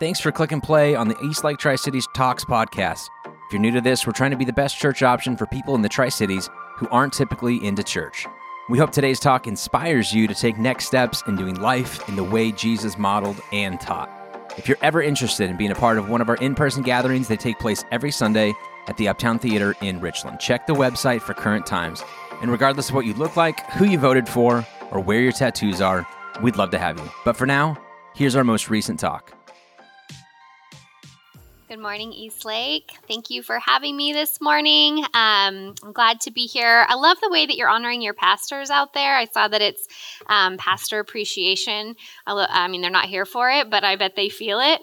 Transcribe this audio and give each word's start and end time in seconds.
Thanks 0.00 0.18
for 0.18 0.32
click 0.32 0.50
and 0.50 0.62
play 0.62 0.94
on 0.94 1.08
the 1.08 1.20
East 1.22 1.44
Lake 1.44 1.58
Tri 1.58 1.76
Cities 1.76 2.08
Talks 2.14 2.42
podcast. 2.42 3.10
If 3.26 3.52
you're 3.52 3.60
new 3.60 3.70
to 3.72 3.82
this, 3.82 4.06
we're 4.06 4.14
trying 4.14 4.30
to 4.30 4.36
be 4.38 4.46
the 4.46 4.52
best 4.52 4.78
church 4.78 5.02
option 5.02 5.36
for 5.36 5.44
people 5.44 5.74
in 5.74 5.82
the 5.82 5.90
Tri 5.90 6.08
Cities 6.08 6.48
who 6.76 6.88
aren't 6.88 7.12
typically 7.12 7.62
into 7.62 7.82
church. 7.82 8.26
We 8.70 8.78
hope 8.78 8.92
today's 8.92 9.20
talk 9.20 9.46
inspires 9.46 10.10
you 10.10 10.26
to 10.26 10.34
take 10.34 10.56
next 10.56 10.86
steps 10.86 11.22
in 11.26 11.36
doing 11.36 11.56
life 11.56 12.08
in 12.08 12.16
the 12.16 12.24
way 12.24 12.50
Jesus 12.50 12.96
modeled 12.96 13.42
and 13.52 13.78
taught. 13.78 14.08
If 14.56 14.68
you're 14.68 14.78
ever 14.80 15.02
interested 15.02 15.50
in 15.50 15.58
being 15.58 15.70
a 15.70 15.74
part 15.74 15.98
of 15.98 16.08
one 16.08 16.22
of 16.22 16.30
our 16.30 16.36
in 16.36 16.54
person 16.54 16.82
gatherings, 16.82 17.28
they 17.28 17.36
take 17.36 17.58
place 17.58 17.84
every 17.92 18.10
Sunday 18.10 18.54
at 18.86 18.96
the 18.96 19.06
Uptown 19.06 19.38
Theater 19.38 19.74
in 19.82 20.00
Richland. 20.00 20.40
Check 20.40 20.66
the 20.66 20.72
website 20.72 21.20
for 21.20 21.34
current 21.34 21.66
times. 21.66 22.02
And 22.40 22.50
regardless 22.50 22.88
of 22.88 22.94
what 22.94 23.04
you 23.04 23.12
look 23.12 23.36
like, 23.36 23.70
who 23.72 23.84
you 23.84 23.98
voted 23.98 24.30
for, 24.30 24.66
or 24.92 25.00
where 25.00 25.20
your 25.20 25.32
tattoos 25.32 25.82
are, 25.82 26.06
we'd 26.40 26.56
love 26.56 26.70
to 26.70 26.78
have 26.78 26.98
you. 26.98 27.10
But 27.26 27.36
for 27.36 27.44
now, 27.44 27.76
here's 28.14 28.34
our 28.34 28.44
most 28.44 28.70
recent 28.70 28.98
talk. 28.98 29.34
Good 31.80 31.84
morning, 31.84 32.12
East 32.12 32.44
Lake. 32.44 32.92
Thank 33.08 33.30
you 33.30 33.42
for 33.42 33.58
having 33.58 33.96
me 33.96 34.12
this 34.12 34.38
morning. 34.38 34.98
Um, 35.14 35.74
I'm 35.82 35.92
glad 35.94 36.20
to 36.20 36.30
be 36.30 36.44
here. 36.44 36.84
I 36.86 36.94
love 36.94 37.16
the 37.22 37.30
way 37.30 37.46
that 37.46 37.56
you're 37.56 37.70
honoring 37.70 38.02
your 38.02 38.12
pastors 38.12 38.68
out 38.68 38.92
there. 38.92 39.16
I 39.16 39.24
saw 39.24 39.48
that 39.48 39.62
it's 39.62 39.88
um, 40.26 40.58
pastor 40.58 40.98
appreciation. 40.98 41.96
I, 42.26 42.34
lo- 42.34 42.44
I, 42.50 42.68
mean, 42.68 42.82
they're 42.82 42.90
not 42.90 43.06
here 43.06 43.24
for 43.24 43.48
it, 43.48 43.70
but 43.70 43.82
I 43.82 43.96
bet 43.96 44.14
they 44.14 44.28
feel 44.28 44.60
it. 44.60 44.82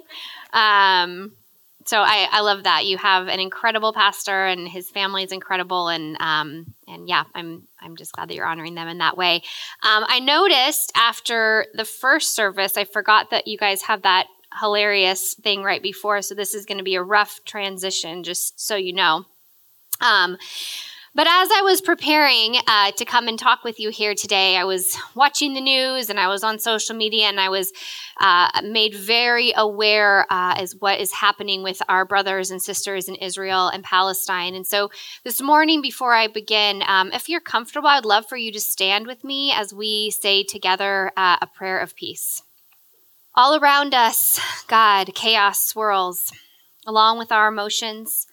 Um, 0.54 1.34
so 1.86 2.00
I, 2.00 2.28
I, 2.32 2.42
love 2.42 2.64
that 2.64 2.88
you 2.88 2.98
have 2.98 3.28
an 3.28 3.40
incredible 3.40 3.94
pastor 3.94 4.48
and 4.48 4.68
his 4.68 4.90
family 4.90 5.24
is 5.24 5.32
incredible 5.32 5.88
and 5.88 6.18
um, 6.20 6.74
and 6.88 7.08
yeah 7.08 7.24
I'm 7.34 7.66
I'm 7.80 7.96
just 7.96 8.12
glad 8.12 8.30
that 8.30 8.36
you're 8.36 8.46
honoring 8.46 8.76
them 8.76 8.90
in 8.90 8.98
that 8.98 9.16
way. 9.16 9.44
Um, 9.84 10.04
I 10.06 10.20
noticed 10.20 10.92
after 10.96 11.68
the 11.74 11.86
first 11.86 12.36
service 12.36 12.76
I 12.76 12.84
forgot 12.84 13.30
that 13.30 13.48
you 13.48 13.58
guys 13.58 13.84
have 13.84 14.02
that 14.02 14.28
hilarious 14.60 15.34
thing 15.36 15.64
right 15.64 15.82
before. 15.82 16.22
So 16.22 16.36
this 16.36 16.54
is 16.54 16.66
going 16.66 16.78
to 16.78 16.84
be 16.84 16.96
a 16.96 17.04
rough 17.04 17.40
transition, 17.46 18.24
just 18.24 18.60
so 18.60 18.76
you 18.76 18.94
know. 18.94 19.26
Um, 20.02 20.38
but 21.18 21.26
as 21.26 21.50
I 21.52 21.62
was 21.64 21.82
preparing 21.82 22.58
uh, 22.68 22.92
to 22.92 23.04
come 23.04 23.28
and 23.28 23.40
talk 23.40 23.64
with 23.64 23.80
you 23.80 23.90
here 23.90 24.14
today, 24.14 24.56
I 24.56 24.66
was 24.66 24.96
watching 25.16 25.56
the 25.56 25.62
news 25.62 26.12
and 26.12 26.20
I 26.20 26.28
was 26.28 26.44
on 26.44 26.60
social 26.60 26.96
media 26.96 27.26
and 27.26 27.40
I 27.40 27.50
was 27.50 27.74
uh, 28.22 28.62
made 28.64 28.94
very 28.94 29.52
aware 29.58 30.28
uh, 30.30 30.54
as 30.60 30.76
what 30.76 31.00
is 31.00 31.12
happening 31.12 31.64
with 31.64 31.82
our 31.90 32.06
brothers 32.06 32.52
and 32.52 32.62
sisters 32.62 33.08
in 33.08 33.16
Israel 33.16 33.68
and 33.68 33.84
Palestine. 33.84 34.54
And 34.54 34.68
so 34.68 34.92
this 35.24 35.42
morning, 35.42 35.82
before 35.82 36.14
I 36.14 36.28
begin, 36.28 36.84
um, 36.86 37.12
if 37.12 37.28
you're 37.28 37.42
comfortable, 37.42 37.90
I'd 37.90 38.06
love 38.06 38.28
for 38.28 38.38
you 38.38 38.52
to 38.52 38.60
stand 38.60 39.08
with 39.08 39.24
me 39.24 39.52
as 39.52 39.74
we 39.74 40.12
say 40.12 40.44
together 40.44 41.12
uh, 41.18 41.38
a 41.42 41.48
prayer 41.48 41.80
of 41.80 41.96
peace. 41.96 42.44
All 43.38 43.56
around 43.56 43.94
us, 43.94 44.40
God, 44.68 45.14
chaos 45.14 45.64
swirls 45.64 46.32
along 46.88 47.20
with 47.20 47.32
our 47.32 47.50
emotions. 47.50 48.26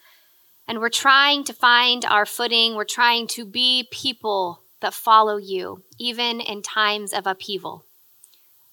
And 0.66 0.78
we're 0.78 0.88
trying 0.88 1.44
to 1.44 1.52
find 1.52 2.06
our 2.06 2.24
footing. 2.24 2.74
We're 2.74 2.86
trying 2.86 3.26
to 3.26 3.44
be 3.44 3.86
people 3.90 4.62
that 4.80 4.94
follow 4.94 5.36
you, 5.36 5.82
even 5.98 6.40
in 6.40 6.62
times 6.62 7.12
of 7.12 7.26
upheaval, 7.26 7.84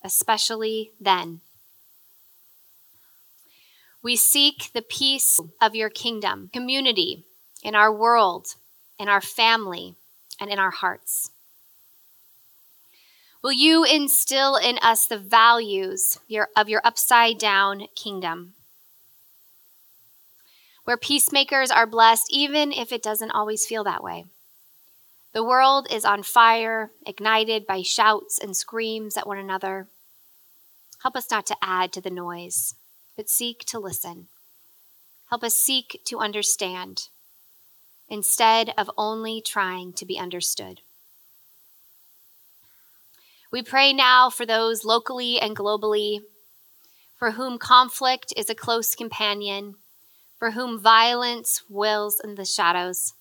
especially 0.06 0.92
then. 1.02 1.42
We 4.02 4.16
seek 4.16 4.72
the 4.74 4.82
peace 4.82 5.38
of 5.62 5.76
your 5.76 5.90
kingdom, 5.90 6.50
community, 6.54 7.26
in 7.62 7.76
our 7.76 7.94
world, 7.94 8.56
in 8.98 9.10
our 9.10 9.20
family, 9.20 9.98
and 10.40 10.50
in 10.50 10.60
our 10.60 10.72
hearts. 10.72 11.32
Will 13.44 13.52
you 13.52 13.84
instill 13.84 14.56
in 14.56 14.78
us 14.84 15.08
the 15.08 15.18
values 15.18 16.20
of 16.56 16.70
your 16.70 16.82
upside 16.84 17.40
down 17.40 17.88
kingdom? 17.96 18.54
Where 20.84 20.98
peacemakers 20.98 21.72
are 21.72 21.88
blessed, 21.88 22.28
even 22.30 22.72
if 22.72 22.92
it 22.92 23.02
doesn't 23.02 23.32
always 23.32 23.66
feel 23.66 23.84
that 23.84 24.04
way. 24.04 24.26
The 25.34 25.44
world 25.44 25.88
is 25.92 26.06
on 26.06 26.22
fire, 26.22 26.92
ignited 27.06 27.66
by 27.66 27.82
shouts 27.82 28.38
and 28.38 28.56
screams 28.56 29.18
at 29.18 29.28
one 29.28 29.40
another. 29.40 29.88
Help 31.02 31.16
us 31.16 31.32
not 31.32 31.48
to 31.48 31.56
add 31.64 31.92
to 31.94 32.02
the 32.02 32.12
noise, 32.12 32.76
but 33.16 33.30
seek 33.30 33.66
to 33.66 33.80
listen. 33.80 34.28
Help 35.30 35.44
us 35.44 35.56
seek 35.56 36.02
to 36.06 36.20
understand 36.20 37.08
instead 38.08 38.72
of 38.78 38.92
only 38.98 39.42
trying 39.42 39.94
to 39.94 40.06
be 40.06 40.20
understood. 40.20 40.82
We 43.52 43.62
pray 43.62 43.92
now 43.92 44.30
for 44.30 44.46
those 44.46 44.86
locally 44.86 45.40
and 45.40 45.56
globally 45.56 46.22
for 47.22 47.32
whom 47.32 47.60
conflict 47.60 48.34
is 48.36 48.50
a 48.50 48.56
close 48.56 48.96
companion, 48.96 49.76
for 50.40 50.52
whom 50.52 50.82
violence 50.82 51.62
wills 51.70 52.20
in 52.24 52.34
the 52.34 52.46
shadows, 52.46 53.14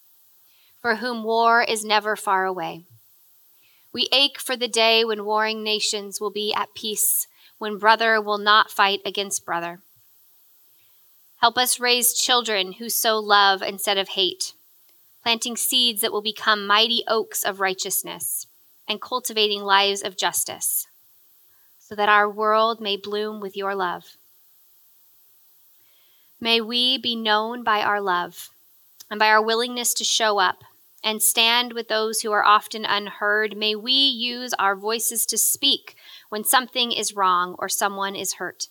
for 0.81 0.97
whom 0.97 1.23
war 1.23 1.63
is 1.63 1.85
never 1.85 2.17
far 2.17 2.47
away. 2.47 2.87
We 3.93 4.09
ache 4.11 4.39
for 4.39 4.57
the 4.57 4.69
day 4.69 5.05
when 5.05 5.27
warring 5.27 5.63
nations 5.63 6.19
will 6.19 6.31
be 6.31 6.55
at 6.55 6.73
peace, 6.75 7.27
when 7.59 7.77
brother 7.77 8.23
will 8.23 8.39
not 8.39 8.71
fight 8.71 9.01
against 9.05 9.45
brother. 9.45 9.81
Help 11.43 11.59
us 11.59 11.79
raise 11.79 12.15
children 12.15 12.73
who 12.73 12.89
sow 12.89 13.19
love 13.19 13.61
instead 13.61 13.99
of 13.99 14.11
hate, 14.11 14.55
planting 15.23 15.59
seeds 15.59 16.01
that 16.01 16.13
will 16.13 16.23
become 16.23 16.67
mighty 16.67 17.03
oaks 17.07 17.45
of 17.45 17.61
righteousness 17.61 18.47
and 18.91 19.01
cultivating 19.01 19.62
lives 19.62 20.03
of 20.03 20.17
justice, 20.17 20.89
so 21.78 21.95
that 21.95 22.09
our 22.09 22.28
world 22.28 22.81
may 22.81 22.97
bloom 22.97 23.41
with 23.41 23.56
your 23.56 23.73
love. 23.73 24.17
May 26.41 26.61
we 26.61 26.99
be 26.99 27.15
known 27.15 27.62
by 27.62 27.83
our 27.83 28.01
love 28.01 28.51
and 29.09 29.21
by 29.21 29.28
our 29.28 29.41
willingness 29.41 29.95
to 29.95 30.03
show 30.03 30.41
up 30.41 30.65
and 31.05 31.23
stand 31.23 31.73
with 31.73 31.87
those 31.87 32.23
who 32.23 32.33
are 32.33 32.45
often 32.45 32.84
unheard. 32.84 33.56
May 33.56 33.77
we 33.77 33.93
use 33.93 34.53
our 34.55 34.75
voices 34.75 35.25
to 35.27 35.39
speak 35.39 35.95
when 36.28 36.43
something 36.43 36.91
is 36.91 37.15
wrong 37.15 37.55
or 37.61 37.69
someone 37.69 38.17
is 38.17 38.34
hurt. 38.34 38.71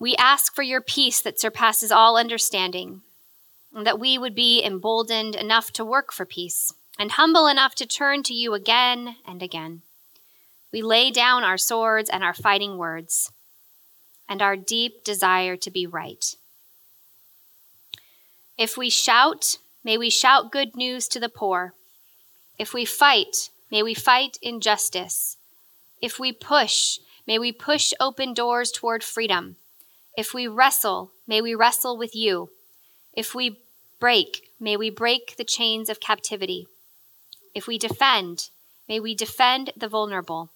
We 0.00 0.16
ask 0.16 0.56
for 0.56 0.62
your 0.62 0.80
peace 0.80 1.22
that 1.22 1.40
surpasses 1.40 1.92
all 1.92 2.16
understanding, 2.16 3.02
and 3.72 3.86
that 3.86 4.00
we 4.00 4.18
would 4.18 4.34
be 4.34 4.60
emboldened 4.64 5.36
enough 5.36 5.70
to 5.74 5.84
work 5.84 6.12
for 6.12 6.26
peace 6.26 6.72
and 6.98 7.12
humble 7.12 7.46
enough 7.46 7.74
to 7.76 7.86
turn 7.86 8.22
to 8.24 8.34
you 8.34 8.54
again 8.54 9.16
and 9.26 9.42
again. 9.42 9.82
We 10.72 10.82
lay 10.82 11.10
down 11.10 11.44
our 11.44 11.58
swords 11.58 12.10
and 12.10 12.22
our 12.24 12.34
fighting 12.34 12.76
words 12.76 13.32
and 14.28 14.42
our 14.42 14.56
deep 14.56 15.04
desire 15.04 15.56
to 15.56 15.70
be 15.70 15.86
right. 15.86 16.34
If 18.58 18.76
we 18.76 18.90
shout, 18.90 19.58
may 19.84 19.98
we 19.98 20.10
shout 20.10 20.50
good 20.50 20.76
news 20.76 21.08
to 21.08 21.20
the 21.20 21.28
poor. 21.28 21.74
If 22.58 22.72
we 22.72 22.84
fight, 22.84 23.50
may 23.70 23.82
we 23.82 23.94
fight 23.94 24.38
injustice. 24.40 25.36
If 26.00 26.18
we 26.18 26.32
push, 26.32 26.98
may 27.26 27.38
we 27.38 27.52
push 27.52 27.92
open 28.00 28.34
doors 28.34 28.72
toward 28.72 29.04
freedom. 29.04 29.56
If 30.16 30.32
we 30.32 30.48
wrestle, 30.48 31.12
may 31.26 31.40
we 31.40 31.54
wrestle 31.54 31.98
with 31.98 32.14
you. 32.14 32.50
If 33.12 33.34
we 33.34 33.60
break, 34.00 34.50
may 34.58 34.76
we 34.76 34.90
break 34.90 35.36
the 35.36 35.44
chains 35.44 35.88
of 35.88 36.00
captivity. 36.00 36.66
If 37.56 37.66
we 37.66 37.78
defend, 37.78 38.50
may 38.86 39.00
we 39.00 39.14
defend 39.14 39.72
the 39.74 39.88
vulnerable. 39.88 40.50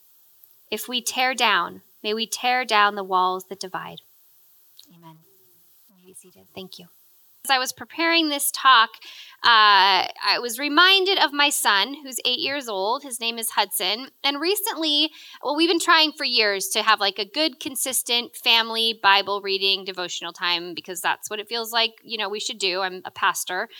If 0.70 0.86
we 0.86 1.00
tear 1.00 1.34
down, 1.34 1.80
may 2.02 2.12
we 2.12 2.26
tear 2.26 2.66
down 2.66 2.94
the 2.94 3.02
walls 3.02 3.44
that 3.48 3.58
divide. 3.58 4.02
Amen. 4.94 5.16
Thank 6.54 6.78
you. 6.78 6.88
As 7.46 7.50
I 7.50 7.58
was 7.58 7.72
preparing 7.72 8.28
this 8.28 8.50
talk, 8.50 8.90
uh, 9.42 10.12
I 10.22 10.38
was 10.42 10.58
reminded 10.58 11.18
of 11.18 11.32
my 11.32 11.48
son, 11.48 11.94
who's 12.02 12.20
eight 12.26 12.40
years 12.40 12.68
old. 12.68 13.02
His 13.02 13.18
name 13.18 13.38
is 13.38 13.52
Hudson. 13.52 14.08
And 14.22 14.38
recently, 14.38 15.10
well, 15.42 15.56
we've 15.56 15.70
been 15.70 15.80
trying 15.80 16.12
for 16.12 16.24
years 16.24 16.68
to 16.74 16.82
have 16.82 17.00
like 17.00 17.18
a 17.18 17.24
good, 17.24 17.58
consistent 17.60 18.36
family 18.36 19.00
Bible 19.03 19.41
reading 19.41 19.86
devotional 19.86 20.34
time 20.34 20.74
because 20.74 21.00
that's 21.00 21.30
what 21.30 21.41
it 21.41 21.48
feels 21.48 21.72
like, 21.72 21.92
you 22.03 22.18
know, 22.18 22.28
we 22.28 22.41
should 22.41 22.58
do. 22.58 22.82
I'm 22.82 23.00
a 23.06 23.10
pastor. 23.10 23.70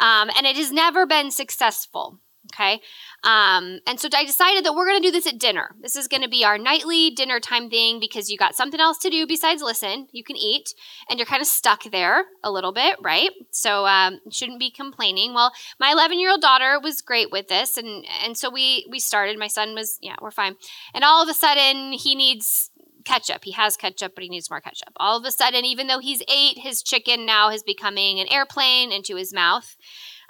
Um, 0.00 0.28
and 0.36 0.44
it 0.44 0.56
has 0.56 0.72
never 0.72 1.06
been 1.06 1.30
successful. 1.30 2.18
Okay. 2.52 2.80
Um, 3.22 3.80
and 3.86 3.98
so 3.98 4.08
I 4.14 4.24
decided 4.24 4.64
that 4.64 4.74
we're 4.74 4.86
going 4.86 5.00
to 5.00 5.08
do 5.08 5.10
this 5.10 5.26
at 5.26 5.38
dinner. 5.38 5.74
This 5.80 5.96
is 5.96 6.08
going 6.08 6.22
to 6.22 6.28
be 6.28 6.44
our 6.44 6.58
nightly 6.58 7.10
dinner 7.10 7.40
time 7.40 7.70
thing 7.70 7.98
because 7.98 8.30
you 8.30 8.36
got 8.36 8.54
something 8.54 8.80
else 8.80 8.98
to 8.98 9.10
do 9.10 9.26
besides 9.26 9.62
listen. 9.62 10.08
You 10.12 10.22
can 10.22 10.36
eat 10.36 10.74
and 11.08 11.18
you're 11.18 11.26
kind 11.26 11.40
of 11.40 11.48
stuck 11.48 11.84
there 11.90 12.26
a 12.42 12.52
little 12.52 12.72
bit, 12.72 12.96
right? 13.02 13.30
So 13.50 13.86
um, 13.86 14.20
shouldn't 14.30 14.60
be 14.60 14.70
complaining. 14.70 15.32
Well, 15.32 15.52
my 15.80 15.90
11 15.92 16.20
year 16.20 16.30
old 16.30 16.42
daughter 16.42 16.78
was 16.80 17.00
great 17.00 17.32
with 17.32 17.48
this. 17.48 17.78
And, 17.78 18.04
and 18.22 18.36
so 18.36 18.50
we, 18.50 18.86
we 18.90 19.00
started. 19.00 19.38
My 19.38 19.48
son 19.48 19.74
was, 19.74 19.98
yeah, 20.02 20.16
we're 20.20 20.30
fine. 20.30 20.56
And 20.92 21.02
all 21.02 21.22
of 21.22 21.28
a 21.28 21.34
sudden 21.34 21.92
he 21.92 22.14
needs 22.14 22.70
ketchup. 23.04 23.44
He 23.44 23.52
has 23.52 23.76
ketchup, 23.76 24.14
but 24.14 24.24
he 24.24 24.30
needs 24.30 24.50
more 24.50 24.60
ketchup. 24.60 24.92
All 24.96 25.16
of 25.18 25.24
a 25.24 25.30
sudden, 25.30 25.64
even 25.64 25.86
though 25.86 25.98
he's 25.98 26.22
eight, 26.22 26.58
his 26.58 26.82
chicken 26.82 27.26
now 27.26 27.50
is 27.50 27.62
becoming 27.62 28.18
an 28.18 28.26
airplane 28.30 28.92
into 28.92 29.16
his 29.16 29.32
mouth. 29.32 29.76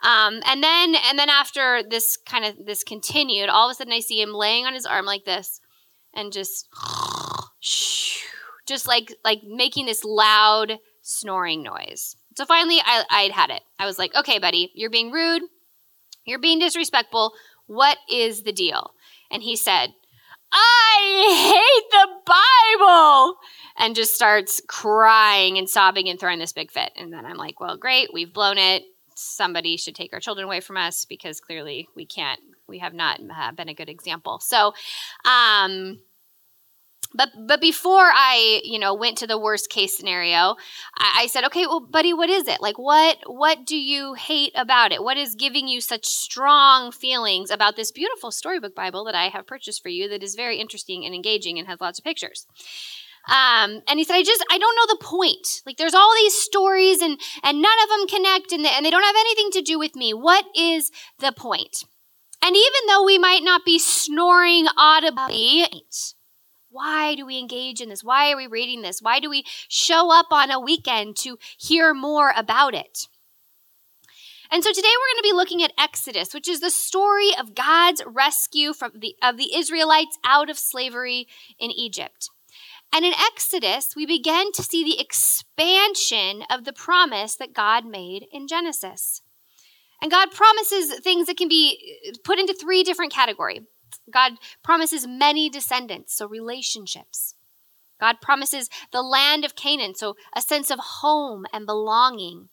Um, 0.04 0.40
and 0.44 0.62
then 0.62 0.94
and 1.08 1.18
then 1.18 1.30
after 1.30 1.82
this 1.88 2.16
kind 2.16 2.44
of 2.44 2.66
this 2.66 2.84
continued, 2.84 3.48
all 3.48 3.68
of 3.68 3.72
a 3.72 3.74
sudden 3.74 3.92
I 3.92 4.00
see 4.00 4.20
him 4.20 4.34
laying 4.34 4.66
on 4.66 4.74
his 4.74 4.86
arm 4.86 5.06
like 5.06 5.24
this, 5.24 5.60
and 6.12 6.32
just 6.32 6.68
just 8.66 8.86
like 8.86 9.14
like 9.24 9.40
making 9.44 9.86
this 9.86 10.04
loud 10.04 10.78
snoring 11.00 11.62
noise. 11.62 12.16
So 12.36 12.44
finally, 12.44 12.80
I, 12.84 13.04
I'd 13.10 13.32
had 13.32 13.50
it. 13.50 13.62
I 13.78 13.86
was 13.86 13.98
like, 13.98 14.14
okay, 14.14 14.38
buddy, 14.38 14.72
you're 14.74 14.90
being 14.90 15.10
rude. 15.10 15.42
You're 16.26 16.38
being 16.38 16.58
disrespectful. 16.58 17.32
What 17.66 17.98
is 18.10 18.42
the 18.42 18.52
deal? 18.52 18.92
And 19.30 19.42
he 19.42 19.56
said, 19.56 19.94
I 20.52 21.52
hate 21.52 21.90
the 21.90 22.08
Bible. 22.26 23.38
And 23.76 23.96
just 23.96 24.14
starts 24.14 24.60
crying 24.68 25.58
and 25.58 25.68
sobbing 25.68 26.08
and 26.08 26.18
throwing 26.18 26.38
this 26.38 26.52
big 26.52 26.70
fit. 26.70 26.92
And 26.96 27.12
then 27.12 27.24
I'm 27.26 27.36
like, 27.36 27.60
well, 27.60 27.76
great. 27.76 28.10
We've 28.12 28.32
blown 28.32 28.58
it. 28.58 28.84
Somebody 29.14 29.76
should 29.76 29.94
take 29.94 30.12
our 30.12 30.20
children 30.20 30.44
away 30.44 30.60
from 30.60 30.76
us 30.76 31.04
because 31.04 31.40
clearly 31.40 31.88
we 31.94 32.06
can't, 32.06 32.40
we 32.66 32.78
have 32.78 32.94
not 32.94 33.20
uh, 33.20 33.52
been 33.52 33.68
a 33.68 33.74
good 33.74 33.88
example. 33.88 34.40
So, 34.40 34.72
um, 35.24 36.00
but 37.14 37.30
but 37.46 37.60
before 37.60 38.10
I, 38.12 38.60
you 38.64 38.78
know, 38.78 38.92
went 38.92 39.18
to 39.18 39.26
the 39.26 39.38
worst 39.38 39.70
case 39.70 39.96
scenario, 39.96 40.56
I, 40.98 41.20
I, 41.20 41.26
said, 41.28 41.44
okay, 41.44 41.66
well, 41.66 41.80
buddy, 41.80 42.12
what 42.12 42.28
is 42.28 42.48
it? 42.48 42.60
Like 42.60 42.78
what 42.78 43.18
what 43.26 43.64
do 43.64 43.76
you 43.76 44.14
hate 44.14 44.52
about 44.56 44.92
it? 44.92 45.02
What 45.02 45.16
is 45.16 45.34
giving 45.34 45.68
you 45.68 45.80
such 45.80 46.06
strong 46.06 46.90
feelings 46.90 47.50
about 47.50 47.76
this 47.76 47.92
beautiful 47.92 48.30
storybook 48.30 48.74
Bible 48.74 49.04
that 49.04 49.14
I 49.14 49.28
have 49.28 49.46
purchased 49.46 49.82
for 49.82 49.88
you 49.88 50.08
that 50.08 50.22
is 50.22 50.34
very 50.34 50.58
interesting 50.58 51.04
and 51.04 51.14
engaging 51.14 51.58
and 51.58 51.68
has 51.68 51.80
lots 51.80 51.98
of 51.98 52.04
pictures? 52.04 52.46
Um, 53.28 53.80
and 53.88 53.98
he 53.98 54.04
said, 54.04 54.16
I 54.16 54.22
just, 54.22 54.44
I 54.50 54.58
don't 54.58 54.76
know 54.76 54.94
the 54.94 55.04
point. 55.04 55.62
Like 55.64 55.78
there's 55.78 55.94
all 55.94 56.14
these 56.14 56.34
stories 56.34 57.00
and, 57.00 57.18
and 57.42 57.62
none 57.62 57.82
of 57.82 57.88
them 57.88 58.06
connect 58.06 58.52
and 58.52 58.64
they, 58.64 58.70
and 58.70 58.84
they 58.84 58.90
don't 58.90 59.02
have 59.02 59.16
anything 59.18 59.50
to 59.52 59.62
do 59.62 59.78
with 59.78 59.96
me. 59.96 60.12
What 60.12 60.44
is 60.54 60.90
the 61.18 61.32
point? 61.32 61.84
And 62.42 62.54
even 62.54 62.80
though 62.88 63.02
we 63.02 63.18
might 63.18 63.42
not 63.42 63.64
be 63.64 63.78
snoring 63.78 64.66
audibly, 64.76 65.66
why 66.68 67.14
do 67.14 67.24
we 67.24 67.38
engage 67.38 67.80
in 67.80 67.88
this? 67.88 68.04
Why 68.04 68.30
are 68.32 68.36
we 68.36 68.46
reading 68.46 68.82
this? 68.82 69.00
Why 69.00 69.20
do 69.20 69.30
we 69.30 69.44
show 69.68 70.12
up 70.12 70.26
on 70.30 70.50
a 70.50 70.60
weekend 70.60 71.16
to 71.18 71.38
hear 71.56 71.94
more 71.94 72.34
about 72.36 72.74
it? 72.74 73.08
And 74.50 74.62
so 74.62 74.70
today 74.70 74.88
we're 74.88 75.14
going 75.14 75.22
to 75.22 75.30
be 75.30 75.36
looking 75.36 75.62
at 75.62 75.72
Exodus, 75.78 76.34
which 76.34 76.48
is 76.48 76.60
the 76.60 76.70
story 76.70 77.30
of 77.40 77.54
God's 77.54 78.02
rescue 78.06 78.74
from 78.74 78.92
the, 78.94 79.16
of 79.22 79.38
the 79.38 79.56
Israelites 79.56 80.18
out 80.24 80.50
of 80.50 80.58
slavery 80.58 81.26
in 81.58 81.70
Egypt. 81.70 82.28
And 82.94 83.04
in 83.04 83.12
Exodus, 83.12 83.96
we 83.96 84.06
begin 84.06 84.52
to 84.52 84.62
see 84.62 84.84
the 84.84 85.00
expansion 85.00 86.44
of 86.48 86.64
the 86.64 86.72
promise 86.72 87.34
that 87.34 87.52
God 87.52 87.84
made 87.84 88.26
in 88.30 88.46
Genesis. 88.46 89.20
And 90.00 90.12
God 90.12 90.30
promises 90.30 91.00
things 91.00 91.26
that 91.26 91.36
can 91.36 91.48
be 91.48 91.98
uh, 92.08 92.12
put 92.22 92.38
into 92.38 92.54
three 92.54 92.84
different 92.84 93.12
categories. 93.12 93.62
God 94.12 94.34
promises 94.62 95.08
many 95.08 95.50
descendants, 95.50 96.14
so 96.14 96.28
relationships. 96.28 97.34
God 98.00 98.20
promises 98.20 98.68
the 98.92 99.02
land 99.02 99.44
of 99.44 99.56
Canaan, 99.56 99.96
so 99.96 100.14
a 100.36 100.40
sense 100.40 100.70
of 100.70 100.78
home 100.78 101.46
and 101.52 101.66
belonging. 101.66 102.48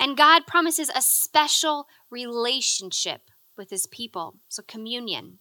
And 0.00 0.16
God 0.16 0.46
promises 0.46 0.90
a 0.94 1.02
special 1.02 1.86
relationship 2.10 3.30
with 3.58 3.68
his 3.68 3.86
people, 3.86 4.36
so 4.48 4.62
communion. 4.66 5.40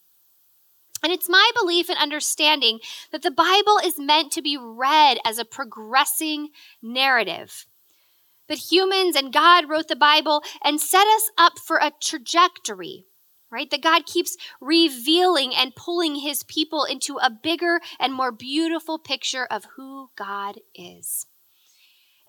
And 1.04 1.12
it's 1.12 1.30
my 1.30 1.52
belief 1.60 1.90
and 1.90 2.00
understanding 2.00 2.80
that 3.12 3.22
the 3.22 3.32
Bible 3.32 3.80
is 3.84 4.00
meant 4.00 4.32
to 4.34 4.42
be 4.42 4.58
read 4.58 5.20
as 5.26 5.38
a 5.38 5.46
progressing 5.46 6.50
narrative. 6.82 7.66
That 8.48 8.72
humans 8.72 9.16
and 9.16 9.34
God 9.34 9.70
wrote 9.70 9.88
the 9.88 9.96
Bible 9.96 10.42
and 10.64 10.80
set 10.80 11.08
us 11.08 11.30
up 11.38 11.60
for 11.60 11.78
a 11.78 11.92
trajectory 12.02 13.06
right? 13.52 13.70
That 13.72 13.82
God 13.82 14.06
keeps 14.06 14.36
revealing 14.60 15.54
and 15.56 15.76
pulling 15.76 16.16
his 16.16 16.44
people 16.44 16.84
into 16.84 17.18
a 17.18 17.30
bigger 17.30 17.80
and 18.00 18.14
more 18.14 18.34
beautiful 18.34 19.00
picture 19.00 19.46
of 19.50 19.66
who 19.78 20.10
God 20.18 20.60
is. 20.74 21.26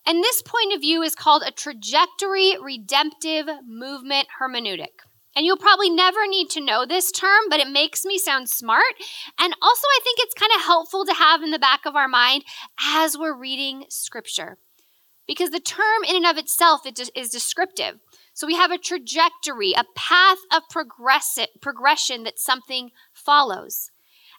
And 0.06 0.22
this 0.22 0.40
point 0.40 0.72
of 0.72 0.80
view 0.80 1.02
is 1.02 1.16
called 1.16 1.42
a 1.44 1.50
trajectory 1.50 2.56
redemptive 2.62 3.46
movement 3.66 4.28
hermeneutic. 4.40 5.02
And 5.36 5.44
you'll 5.44 5.58
probably 5.58 5.90
never 5.90 6.26
need 6.26 6.48
to 6.50 6.62
know 6.62 6.86
this 6.86 7.12
term, 7.12 7.44
but 7.50 7.60
it 7.60 7.68
makes 7.68 8.06
me 8.06 8.16
sound 8.16 8.48
smart. 8.48 8.94
And 9.38 9.54
also, 9.60 9.86
I 9.86 10.00
think 10.02 10.18
it's 10.20 10.34
kind 10.34 10.50
of 10.56 10.64
helpful 10.64 11.04
to 11.04 11.12
have 11.12 11.42
in 11.42 11.50
the 11.50 11.58
back 11.58 11.84
of 11.84 11.94
our 11.94 12.08
mind 12.08 12.42
as 12.80 13.18
we're 13.18 13.38
reading 13.38 13.84
scripture. 13.90 14.56
Because 15.26 15.50
the 15.50 15.60
term 15.60 16.04
in 16.08 16.16
and 16.16 16.24
of 16.24 16.38
itself 16.38 16.82
is 16.86 17.28
descriptive. 17.30 17.98
So 18.32 18.46
we 18.46 18.54
have 18.54 18.70
a 18.70 18.78
trajectory, 18.78 19.72
a 19.72 19.84
path 19.94 20.38
of 20.52 20.62
progressive 20.70 21.48
progression 21.60 22.22
that 22.24 22.38
something 22.38 22.90
follows. 23.12 23.90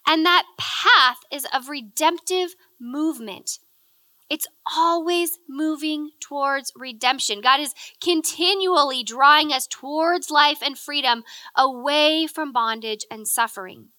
And 0.08 0.26
that 0.26 0.46
path 0.58 1.18
is 1.32 1.46
of 1.54 1.70
redemptive 1.70 2.56
movement. 2.80 3.60
It's 4.30 4.48
always 4.76 5.40
moving 5.48 6.12
towards 6.20 6.74
redemption. 6.76 7.42
God 7.42 7.62
is 7.62 7.74
continually 8.04 9.04
drawing 9.04 9.54
us 9.54 9.68
towards 9.68 10.30
life 10.30 10.60
and 10.62 10.78
freedom, 10.78 11.24
away 11.56 12.28
from 12.28 12.52
bondage 12.52 13.06
and 13.10 13.28
suffering. 13.28 13.90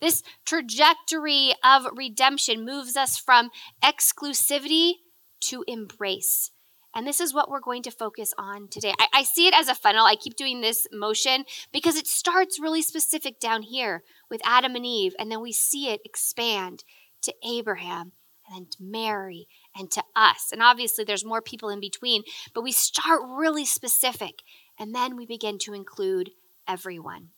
This 0.00 0.22
trajectory 0.44 1.54
of 1.64 1.86
redemption 1.94 2.64
moves 2.66 2.96
us 2.96 3.16
from 3.16 3.50
exclusivity 3.82 4.94
to 5.40 5.64
embrace. 5.66 6.50
And 6.94 7.06
this 7.06 7.20
is 7.20 7.34
what 7.34 7.50
we're 7.50 7.60
going 7.60 7.82
to 7.82 7.90
focus 7.90 8.32
on 8.38 8.68
today. 8.68 8.92
I, 8.98 9.08
I, 9.12 9.22
see 9.22 9.46
it 9.46 9.54
as 9.54 9.68
a 9.68 9.74
funnel. 9.74 10.06
I 10.06 10.16
keep 10.16 10.34
doing 10.34 10.60
this 10.60 10.86
motion 10.90 11.44
because 11.70 11.94
it 11.94 12.06
starts 12.06 12.58
really 12.58 12.80
specific 12.80 13.38
down 13.38 13.62
here 13.62 14.02
with 14.30 14.40
Adam 14.44 14.74
and 14.76 14.86
Eve, 14.86 15.14
and 15.18 15.30
then 15.30 15.42
we 15.42 15.52
see 15.52 15.90
it 15.90 16.00
expand 16.06 16.84
to 17.22 17.34
Abraham 17.46 18.12
and 18.54 18.76
Mary 18.80 19.46
and 19.76 19.90
to 19.92 20.02
us. 20.14 20.50
And 20.52 20.62
obviously, 20.62 21.04
there's 21.04 21.24
more 21.24 21.42
people 21.42 21.68
in 21.68 21.80
between, 21.80 22.22
but 22.54 22.62
we 22.62 22.72
start 22.72 23.20
really 23.26 23.64
specific, 23.64 24.42
and 24.78 24.94
then 24.94 25.16
we 25.16 25.26
begin 25.26 25.58
to 25.60 25.74
include 25.74 26.30
everyone. 26.68 27.30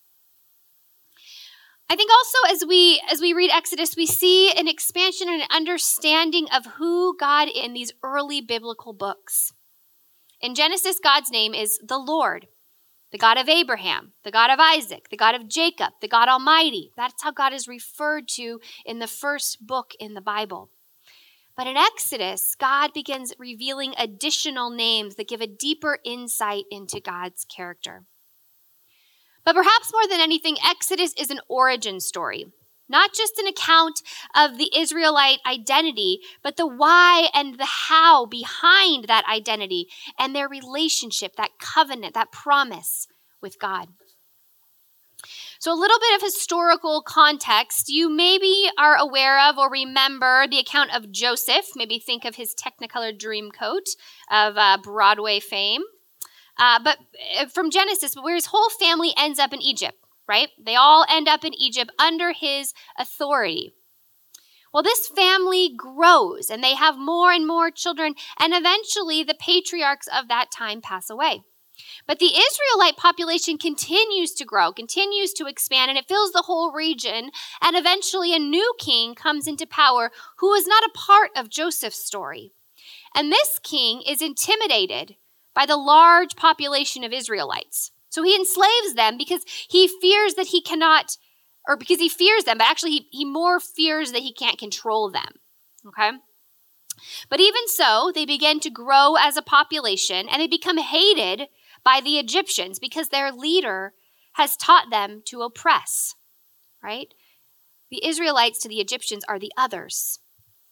I 1.91 1.97
think 1.97 2.11
also 2.11 2.55
as 2.55 2.67
we 2.67 3.01
as 3.11 3.21
we 3.21 3.33
read 3.33 3.51
Exodus, 3.51 3.97
we 3.97 4.05
see 4.05 4.53
an 4.53 4.69
expansion 4.69 5.29
and 5.29 5.41
an 5.41 5.49
understanding 5.51 6.47
of 6.55 6.67
who 6.77 7.17
God 7.19 7.49
in 7.49 7.73
these 7.73 7.93
early 8.03 8.43
biblical 8.43 8.93
books. 8.93 9.53
In 10.41 10.55
Genesis, 10.55 11.01
God's 11.03 11.31
name 11.31 11.55
is 11.55 11.79
the 11.83 11.99
Lord, 11.99 12.47
the 13.11 13.19
God 13.19 13.39
of 13.39 13.49
Abraham, 13.49 14.13
the 14.23 14.31
God 14.31 14.51
of 14.51 14.61
Isaac, 14.61 15.09
the 15.11 15.17
God 15.17 15.35
of 15.35 15.49
Jacob, 15.49 15.95
the 16.03 16.09
God 16.09 16.29
Almighty. 16.29 16.93
That's 16.95 17.23
how 17.23 17.33
God 17.33 17.55
is 17.55 17.67
referred 17.67 18.29
to 18.33 18.61
in 18.85 18.99
the 18.99 19.07
first 19.07 19.67
book 19.67 19.93
in 19.99 20.13
the 20.13 20.21
Bible. 20.21 20.71
But 21.59 21.67
in 21.67 21.77
Exodus, 21.77 22.55
God 22.55 22.93
begins 22.95 23.35
revealing 23.37 23.93
additional 23.99 24.71
names 24.71 25.17
that 25.17 25.27
give 25.27 25.41
a 25.41 25.47
deeper 25.49 25.99
insight 26.05 26.67
into 26.71 27.01
God's 27.01 27.45
character. 27.45 28.05
But 29.45 29.57
perhaps 29.57 29.93
more 29.93 30.07
than 30.09 30.21
anything, 30.21 30.57
Exodus 30.65 31.15
is 31.19 31.31
an 31.33 31.41
origin 31.49 31.99
story, 31.99 32.47
not 32.89 33.13
just 33.13 33.41
an 33.41 33.49
account 33.49 34.03
of 34.37 34.57
the 34.57 34.71
Israelite 34.73 35.41
identity, 35.45 36.21
but 36.45 36.57
the 36.57 36.67
why 36.69 37.29
and 37.35 37.59
the 37.59 37.67
how 37.89 38.25
behind 38.25 39.07
that 39.09 39.25
identity 39.29 39.89
and 40.17 40.37
their 40.37 40.49
relationship, 40.49 41.35
that 41.35 41.59
covenant, 41.59 42.15
that 42.15 42.31
promise 42.31 43.09
with 43.43 43.59
God. 43.59 43.89
So, 45.61 45.73
a 45.73 45.75
little 45.75 45.99
bit 45.99 46.15
of 46.15 46.23
historical 46.23 47.03
context. 47.03 47.89
You 47.89 48.09
maybe 48.09 48.67
are 48.79 48.97
aware 48.97 49.41
of 49.49 49.59
or 49.59 49.69
remember 49.69 50.47
the 50.49 50.61
account 50.61 50.95
of 50.95 51.11
Joseph. 51.11 51.71
Maybe 51.75 51.99
think 51.99 52.25
of 52.25 52.37
his 52.37 52.55
Technicolor 52.55 53.19
Dreamcoat 53.19 53.97
of 54.31 54.57
uh, 54.57 54.79
Broadway 54.81 55.41
fame. 55.41 55.83
Uh, 56.59 56.79
but 56.83 56.99
uh, 57.39 57.47
from 57.47 57.71
Genesis, 57.71 58.15
where 58.15 58.37
his 58.37 58.47
whole 58.47 58.71
family 58.71 59.13
ends 59.17 59.41
up 59.41 59.53
in 59.53 59.61
Egypt, 59.61 59.99
right? 60.29 60.49
They 60.65 60.77
all 60.77 61.05
end 61.09 61.27
up 61.27 61.45
in 61.45 61.55
Egypt 61.55 61.91
under 61.99 62.33
his 62.33 62.73
authority. 62.97 63.73
Well, 64.73 64.83
this 64.83 65.09
family 65.09 65.73
grows 65.77 66.51
and 66.51 66.63
they 66.63 66.75
have 66.75 66.99
more 66.99 67.33
and 67.33 67.47
more 67.47 67.71
children, 67.71 68.15
and 68.39 68.53
eventually 68.55 69.25
the 69.25 69.35
patriarchs 69.35 70.07
of 70.07 70.29
that 70.29 70.53
time 70.57 70.81
pass 70.81 71.11
away. 71.11 71.43
But 72.07 72.19
the 72.19 72.33
Israelite 72.37 72.97
population 72.97 73.59
continues 73.59 74.33
to 74.35 74.45
grow, 74.45 74.73
continues 74.73 75.33
to 75.35 75.47
expand, 75.47 75.91
and 75.91 75.99
it 75.99 76.09
fills 76.09 76.33
the 76.33 76.45
whole 76.47 76.73
region. 76.73 77.31
And 77.61 77.77
eventually, 77.77 78.35
a 78.35 78.39
new 78.39 78.75
king 78.79 79.15
comes 79.15 79.47
into 79.47 79.67
power 79.67 80.11
who 80.39 80.55
is 80.55 80.67
not 80.67 80.85
a 80.85 80.93
part 80.95 81.31
of 81.37 81.51
Joseph's 81.51 82.05
story. 82.05 82.53
And 83.15 83.33
this 83.33 83.59
king 83.63 84.03
is 84.07 84.23
intimidated 84.23 85.17
by 85.55 85.67
the 85.67 85.77
large 85.77 86.37
population 86.37 87.05
of 87.05 87.13
Israelites. 87.13 87.91
So 88.11 88.23
he 88.23 88.35
enslaves 88.35 88.95
them 88.95 89.19
because 89.19 89.45
he 89.69 89.89
fears 90.01 90.35
that 90.35 90.49
he 90.49 90.61
cannot, 90.61 91.17
or 91.67 91.77
because 91.77 91.99
he 91.99 92.09
fears 92.09 92.45
them, 92.45 92.59
but 92.59 92.67
actually 92.67 92.93
he, 92.93 93.09
he 93.11 93.25
more 93.25 93.61
fears 93.61 94.13
that 94.13 94.23
he 94.23 94.33
can't 94.33 94.59
control 94.59 95.11
them. 95.11 95.35
Okay? 95.87 96.13
But 97.29 97.41
even 97.41 97.67
so, 97.69 98.11
they 98.15 98.25
begin 98.25 98.61
to 98.61 98.71
grow 98.71 99.15
as 99.17 99.37
a 99.37 99.43
population 99.43 100.29
and 100.29 100.41
they 100.41 100.47
become 100.47 100.79
hated 100.79 101.49
by 101.85 102.01
the 102.03 102.19
Egyptians 102.19 102.79
because 102.79 103.09
their 103.09 103.33
leader 103.33 103.93
has 104.35 104.57
taught 104.57 104.91
them 104.91 105.23
to 105.27 105.43
oppress, 105.43 106.15
right? 106.83 107.13
The 107.91 108.05
Israelites 108.07 108.59
to 108.61 108.69
the 108.69 108.81
Egyptians 108.81 109.25
are 109.29 109.39
the 109.39 109.53
others. 109.57 110.21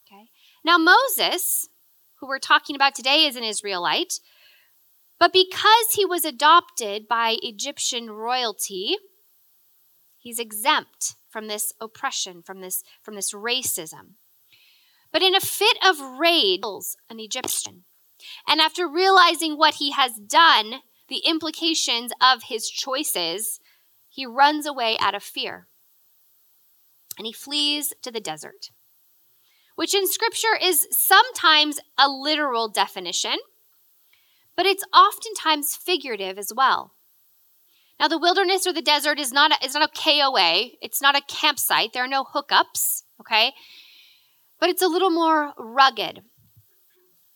Okay? 0.06 0.26
Now, 0.64 0.78
Moses, 0.78 1.68
who 2.20 2.28
we're 2.28 2.38
talking 2.38 2.76
about 2.76 2.94
today, 2.94 3.26
is 3.26 3.36
an 3.36 3.44
Israelite, 3.44 4.20
but 5.18 5.32
because 5.32 5.92
he 5.94 6.04
was 6.04 6.25
adopted 6.25 7.08
by 7.08 7.36
Egyptian 7.42 8.10
royalty, 8.10 8.96
he's 10.18 10.38
exempt 10.38 11.14
from 11.30 11.48
this 11.48 11.72
oppression, 11.80 12.42
from 12.42 12.60
this, 12.60 12.82
from 13.02 13.14
this 13.14 13.32
racism. 13.32 14.14
But 15.12 15.22
in 15.22 15.34
a 15.34 15.40
fit 15.40 15.78
of 15.86 15.98
rage, 16.18 16.60
an 17.08 17.18
Egyptian. 17.18 17.84
And 18.46 18.60
after 18.60 18.88
realizing 18.88 19.56
what 19.56 19.75
he 19.75 19.92
has 19.92 20.12
done, 20.18 20.80
the 21.08 21.22
implications 21.25 22.12
of 22.20 22.44
his 22.44 22.68
choices, 22.68 23.60
he 24.08 24.26
runs 24.26 24.66
away 24.66 24.96
out 25.00 25.14
of 25.14 25.22
fear. 25.22 25.68
And 27.18 27.26
he 27.26 27.32
flees 27.32 27.94
to 28.02 28.10
the 28.10 28.20
desert, 28.20 28.70
which 29.75 29.94
in 29.94 30.06
scripture 30.06 30.56
is 30.60 30.86
sometimes 30.90 31.80
a 31.98 32.08
literal 32.08 32.68
definition, 32.68 33.36
but 34.56 34.66
it's 34.66 34.84
oftentimes 34.92 35.76
figurative 35.76 36.38
as 36.38 36.52
well. 36.54 36.92
Now, 37.98 38.08
the 38.08 38.18
wilderness 38.18 38.66
or 38.66 38.75
the 38.75 38.82
desert 38.82 39.18
is 39.18 39.32
not 39.32 39.52
a, 39.52 39.64
is 39.64 39.75
not 39.75 39.88
a 39.88 40.00
KOA. 40.00 40.72
It's 40.82 41.00
not 41.00 41.16
a 41.16 41.22
campsite. 41.26 41.92
There 41.94 42.04
are 42.04 42.08
no 42.08 42.25
hookups, 42.25 43.04
okay? 43.20 43.52
But 44.60 44.68
it's 44.68 44.82
a 44.82 44.88
little 44.88 45.10
more 45.10 45.54
rugged. 45.56 46.22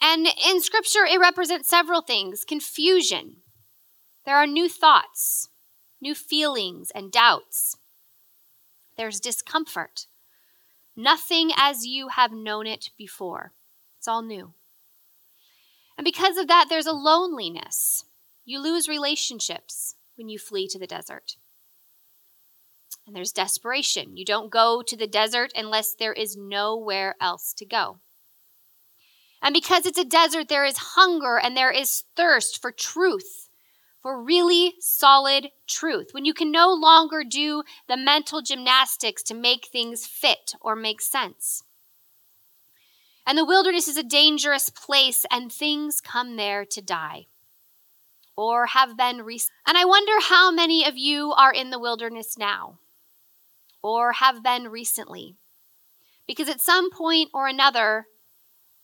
And 0.02 0.26
in 0.26 0.60
scripture, 0.60 1.04
it 1.04 1.20
represents 1.20 1.68
several 1.68 2.02
things 2.02 2.44
confusion. 2.44 3.36
There 4.30 4.38
are 4.38 4.46
new 4.46 4.68
thoughts, 4.68 5.48
new 6.00 6.14
feelings, 6.14 6.92
and 6.94 7.10
doubts. 7.10 7.76
There's 8.96 9.18
discomfort. 9.18 10.06
Nothing 10.94 11.50
as 11.56 11.84
you 11.84 12.06
have 12.06 12.30
known 12.30 12.64
it 12.64 12.90
before. 12.96 13.54
It's 13.98 14.06
all 14.06 14.22
new. 14.22 14.52
And 15.98 16.04
because 16.04 16.36
of 16.36 16.46
that, 16.46 16.66
there's 16.68 16.86
a 16.86 16.92
loneliness. 16.92 18.04
You 18.44 18.62
lose 18.62 18.86
relationships 18.86 19.96
when 20.14 20.28
you 20.28 20.38
flee 20.38 20.68
to 20.68 20.78
the 20.78 20.86
desert. 20.86 21.34
And 23.08 23.16
there's 23.16 23.32
desperation. 23.32 24.16
You 24.16 24.24
don't 24.24 24.48
go 24.48 24.80
to 24.80 24.96
the 24.96 25.08
desert 25.08 25.50
unless 25.56 25.92
there 25.92 26.12
is 26.12 26.36
nowhere 26.36 27.16
else 27.20 27.52
to 27.54 27.66
go. 27.66 27.98
And 29.42 29.52
because 29.52 29.86
it's 29.86 29.98
a 29.98 30.04
desert, 30.04 30.48
there 30.48 30.64
is 30.64 30.76
hunger 30.94 31.36
and 31.36 31.56
there 31.56 31.72
is 31.72 32.04
thirst 32.14 32.62
for 32.62 32.70
truth, 32.70 33.49
for 34.02 34.22
really 34.22 34.74
solid 34.80 35.48
truth. 35.66 36.08
When 36.12 36.24
you 36.24 36.34
can 36.34 36.50
no 36.50 36.72
longer 36.72 37.22
do 37.28 37.62
the 37.88 37.96
mental 37.96 38.42
gymnastics 38.42 39.22
to 39.24 39.34
make 39.34 39.66
things 39.66 40.06
fit 40.06 40.54
or 40.60 40.74
make 40.74 41.00
sense. 41.00 41.62
And 43.26 43.36
the 43.36 43.44
wilderness 43.44 43.86
is 43.86 43.96
a 43.96 44.02
dangerous 44.02 44.70
place, 44.70 45.24
and 45.30 45.52
things 45.52 46.00
come 46.00 46.36
there 46.36 46.64
to 46.64 46.82
die 46.82 47.26
or 48.36 48.66
have 48.66 48.96
been 48.96 49.22
recent. 49.22 49.52
And 49.66 49.76
I 49.76 49.84
wonder 49.84 50.14
how 50.20 50.50
many 50.50 50.86
of 50.86 50.96
you 50.96 51.32
are 51.32 51.52
in 51.52 51.70
the 51.70 51.78
wilderness 51.78 52.38
now 52.38 52.78
or 53.82 54.12
have 54.12 54.42
been 54.42 54.68
recently. 54.68 55.36
Because 56.26 56.48
at 56.48 56.60
some 56.60 56.90
point 56.90 57.28
or 57.34 57.46
another, 57.46 58.06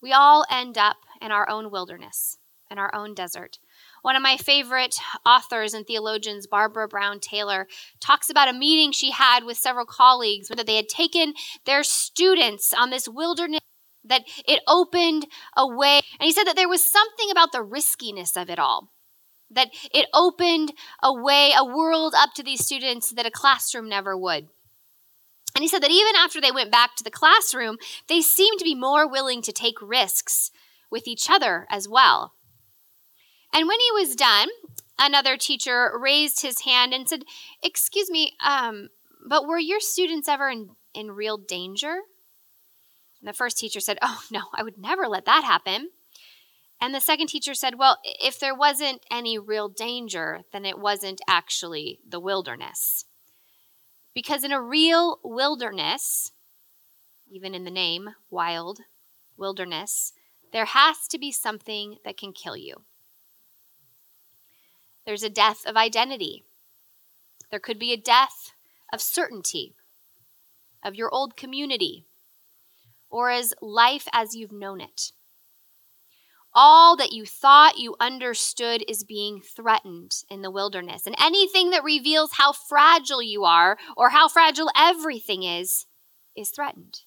we 0.03 0.13
all 0.13 0.45
end 0.51 0.77
up 0.77 0.99
in 1.23 1.33
our 1.33 1.49
own 1.49 1.71
wilderness, 1.71 2.39
in 2.71 2.79
our 2.79 2.95
own 2.95 3.15
desert. 3.15 3.59
One 4.07 4.15
of 4.15 4.23
my 4.23 4.37
favorite 4.37 5.01
authors 5.27 5.75
and 5.75 5.85
theologians, 5.85 6.47
Barbara 6.47 6.87
Brown 6.87 7.19
Taylor, 7.19 7.67
talks 7.99 8.31
about 8.31 8.49
a 8.49 8.53
meeting 8.53 8.93
she 8.93 9.11
had 9.11 9.43
with 9.43 9.57
several 9.57 9.85
colleagues 9.85 10.49
where 10.49 10.55
that 10.59 10.69
they 10.69 10.77
had 10.77 10.89
taken 10.89 11.35
their 11.65 11.83
students 11.83 12.73
on 12.73 12.91
this 12.91 13.09
wilderness 13.09 13.59
that 14.05 14.23
it 14.47 14.61
opened 14.69 15.27
a 15.57 15.67
way. 15.67 16.03
And 16.21 16.27
he 16.27 16.31
said 16.31 16.45
that 16.45 16.55
there 16.55 16.69
was 16.69 16.89
something 16.89 17.33
about 17.33 17.51
the 17.51 17.65
riskiness 17.65 18.37
of 18.37 18.49
it 18.49 18.61
all, 18.61 18.93
that 19.51 19.71
it 19.93 20.07
opened 20.15 20.73
a 21.03 21.13
way, 21.13 21.51
a 21.59 21.65
world 21.65 22.15
up 22.17 22.33
to 22.35 22.45
these 22.45 22.65
students 22.65 23.11
that 23.11 23.27
a 23.27 23.31
classroom 23.33 23.89
never 23.89 24.17
would. 24.17 24.47
And 25.57 25.63
he 25.63 25.69
said 25.69 25.83
that 25.83 25.91
even 25.91 26.15
after 26.15 26.41
they 26.41 26.53
went 26.53 26.71
back 26.71 26.95
to 26.95 27.03
the 27.03 27.11
classroom, 27.11 27.77
they 28.09 28.21
seemed 28.21 28.61
to 28.61 28.65
be 28.65 28.77
more 28.77 29.11
willing 29.11 29.43
to 29.43 29.53
take 29.53 29.83
risks 29.83 30.53
with 30.93 31.09
each 31.09 31.29
other 31.29 31.67
as 31.69 31.89
well. 31.89 32.35
And 33.53 33.69
when 33.69 33.81
he 33.81 33.93
was 33.93 34.17
done, 34.17 34.49
another 34.99 35.37
teacher 35.37 35.91
raised 35.99 36.43
his 36.43 36.61
hand 36.61 36.93
and 36.93 37.09
said, 37.09 37.23
Excuse 37.63 38.11
me, 38.11 38.33
um, 38.45 38.89
but 39.29 39.47
were 39.47 39.59
your 39.59 39.81
students 39.81 40.29
ever 40.29 40.51
in, 40.51 40.71
in 40.95 41.11
real 41.11 41.39
danger? 41.39 42.01
And 43.21 43.29
the 43.29 43.33
first 43.33 43.59
teacher 43.59 43.81
said, 43.81 43.99
Oh, 44.03 44.23
no, 44.31 44.43
I 44.55 44.63
would 44.63 44.79
never 44.79 45.07
let 45.07 45.25
that 45.25 45.45
happen. 45.45 45.91
And 46.81 46.95
the 46.95 47.01
second 47.01 47.29
teacher 47.29 47.55
said, 47.55 47.79
Well, 47.79 47.99
if 48.05 48.39
there 48.39 48.55
wasn't 48.55 49.05
any 49.11 49.39
real 49.39 49.69
danger, 49.69 50.43
then 50.53 50.65
it 50.65 50.79
wasn't 50.79 51.21
actually 51.29 52.01
the 52.07 52.21
wilderness. 52.21 53.07
Because 54.15 54.45
in 54.45 54.53
a 54.53 54.61
real 54.61 55.19
wilderness, 55.23 56.33
even 57.31 57.55
in 57.55 57.65
the 57.65 57.71
name, 57.71 58.11
wild, 58.31 58.81
wilderness, 59.37 60.13
there 60.53 60.65
has 60.65 61.07
to 61.09 61.19
be 61.19 61.33
something 61.33 61.97
that 62.05 62.17
can 62.17 62.33
kill 62.33 62.57
you. 62.57 62.85
There's 65.07 65.23
a 65.23 65.31
death 65.31 65.65
of 65.65 65.77
identity. 65.77 66.45
There 67.51 67.61
could 67.61 67.79
be 67.79 67.93
a 67.93 67.97
death 67.97 68.53
of 68.93 69.01
certainty, 69.01 69.75
of 70.85 70.97
your 70.97 71.09
old 71.15 71.37
community, 71.37 72.05
or 73.09 73.31
as 73.31 73.55
life 73.63 74.09
as 74.13 74.35
you've 74.35 74.53
known 74.53 74.81
it. 74.81 75.13
All 76.53 76.97
that 76.97 77.13
you 77.13 77.25
thought 77.25 77.79
you 77.79 77.95
understood 78.01 78.83
is 78.89 79.05
being 79.05 79.41
threatened 79.41 80.25
in 80.29 80.43
the 80.43 80.51
wilderness. 80.51 81.07
And 81.07 81.15
anything 81.21 81.71
that 81.71 81.85
reveals 81.85 82.33
how 82.33 82.53
fragile 82.53 83.23
you 83.23 83.45
are 83.45 83.77
or 83.97 84.11
how 84.11 84.27
fragile 84.27 84.71
everything 84.77 85.43
is, 85.43 85.87
is 86.35 86.51
threatened. 86.51 87.01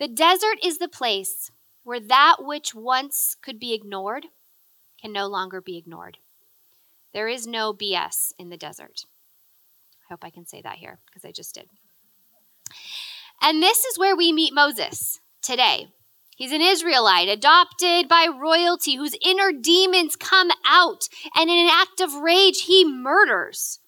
The 0.00 0.08
desert 0.08 0.58
is 0.64 0.78
the 0.78 0.88
place 0.88 1.50
where 1.84 2.00
that 2.00 2.36
which 2.40 2.74
once 2.74 3.36
could 3.40 3.60
be 3.60 3.72
ignored 3.72 4.26
can 5.00 5.12
no 5.12 5.26
longer 5.26 5.60
be 5.60 5.76
ignored. 5.76 6.18
There 7.16 7.28
is 7.28 7.46
no 7.46 7.72
BS 7.72 8.34
in 8.38 8.50
the 8.50 8.58
desert. 8.58 9.06
I 10.02 10.12
hope 10.12 10.22
I 10.22 10.28
can 10.28 10.44
say 10.44 10.60
that 10.60 10.76
here 10.76 10.98
because 11.06 11.24
I 11.24 11.32
just 11.32 11.54
did. 11.54 11.64
And 13.40 13.62
this 13.62 13.86
is 13.86 13.98
where 13.98 14.14
we 14.14 14.34
meet 14.34 14.52
Moses 14.52 15.20
today. 15.40 15.86
He's 16.36 16.52
an 16.52 16.60
Israelite, 16.60 17.30
adopted 17.30 18.06
by 18.06 18.28
royalty, 18.28 18.96
whose 18.96 19.16
inner 19.24 19.50
demons 19.50 20.14
come 20.14 20.50
out, 20.66 21.08
and 21.34 21.48
in 21.48 21.56
an 21.56 21.70
act 21.72 22.02
of 22.02 22.12
rage, 22.12 22.64
he 22.64 22.84
murders. 22.84 23.80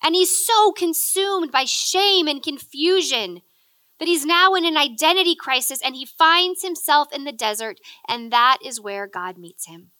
And 0.00 0.14
he's 0.14 0.46
so 0.46 0.70
consumed 0.70 1.50
by 1.50 1.64
shame 1.64 2.28
and 2.28 2.40
confusion 2.40 3.40
that 3.98 4.06
he's 4.06 4.24
now 4.24 4.54
in 4.54 4.64
an 4.64 4.76
identity 4.76 5.34
crisis 5.34 5.80
and 5.84 5.96
he 5.96 6.06
finds 6.06 6.62
himself 6.62 7.08
in 7.12 7.24
the 7.24 7.32
desert, 7.32 7.78
and 8.06 8.30
that 8.30 8.58
is 8.64 8.80
where 8.80 9.08
God 9.08 9.36
meets 9.36 9.66
him. 9.66 9.90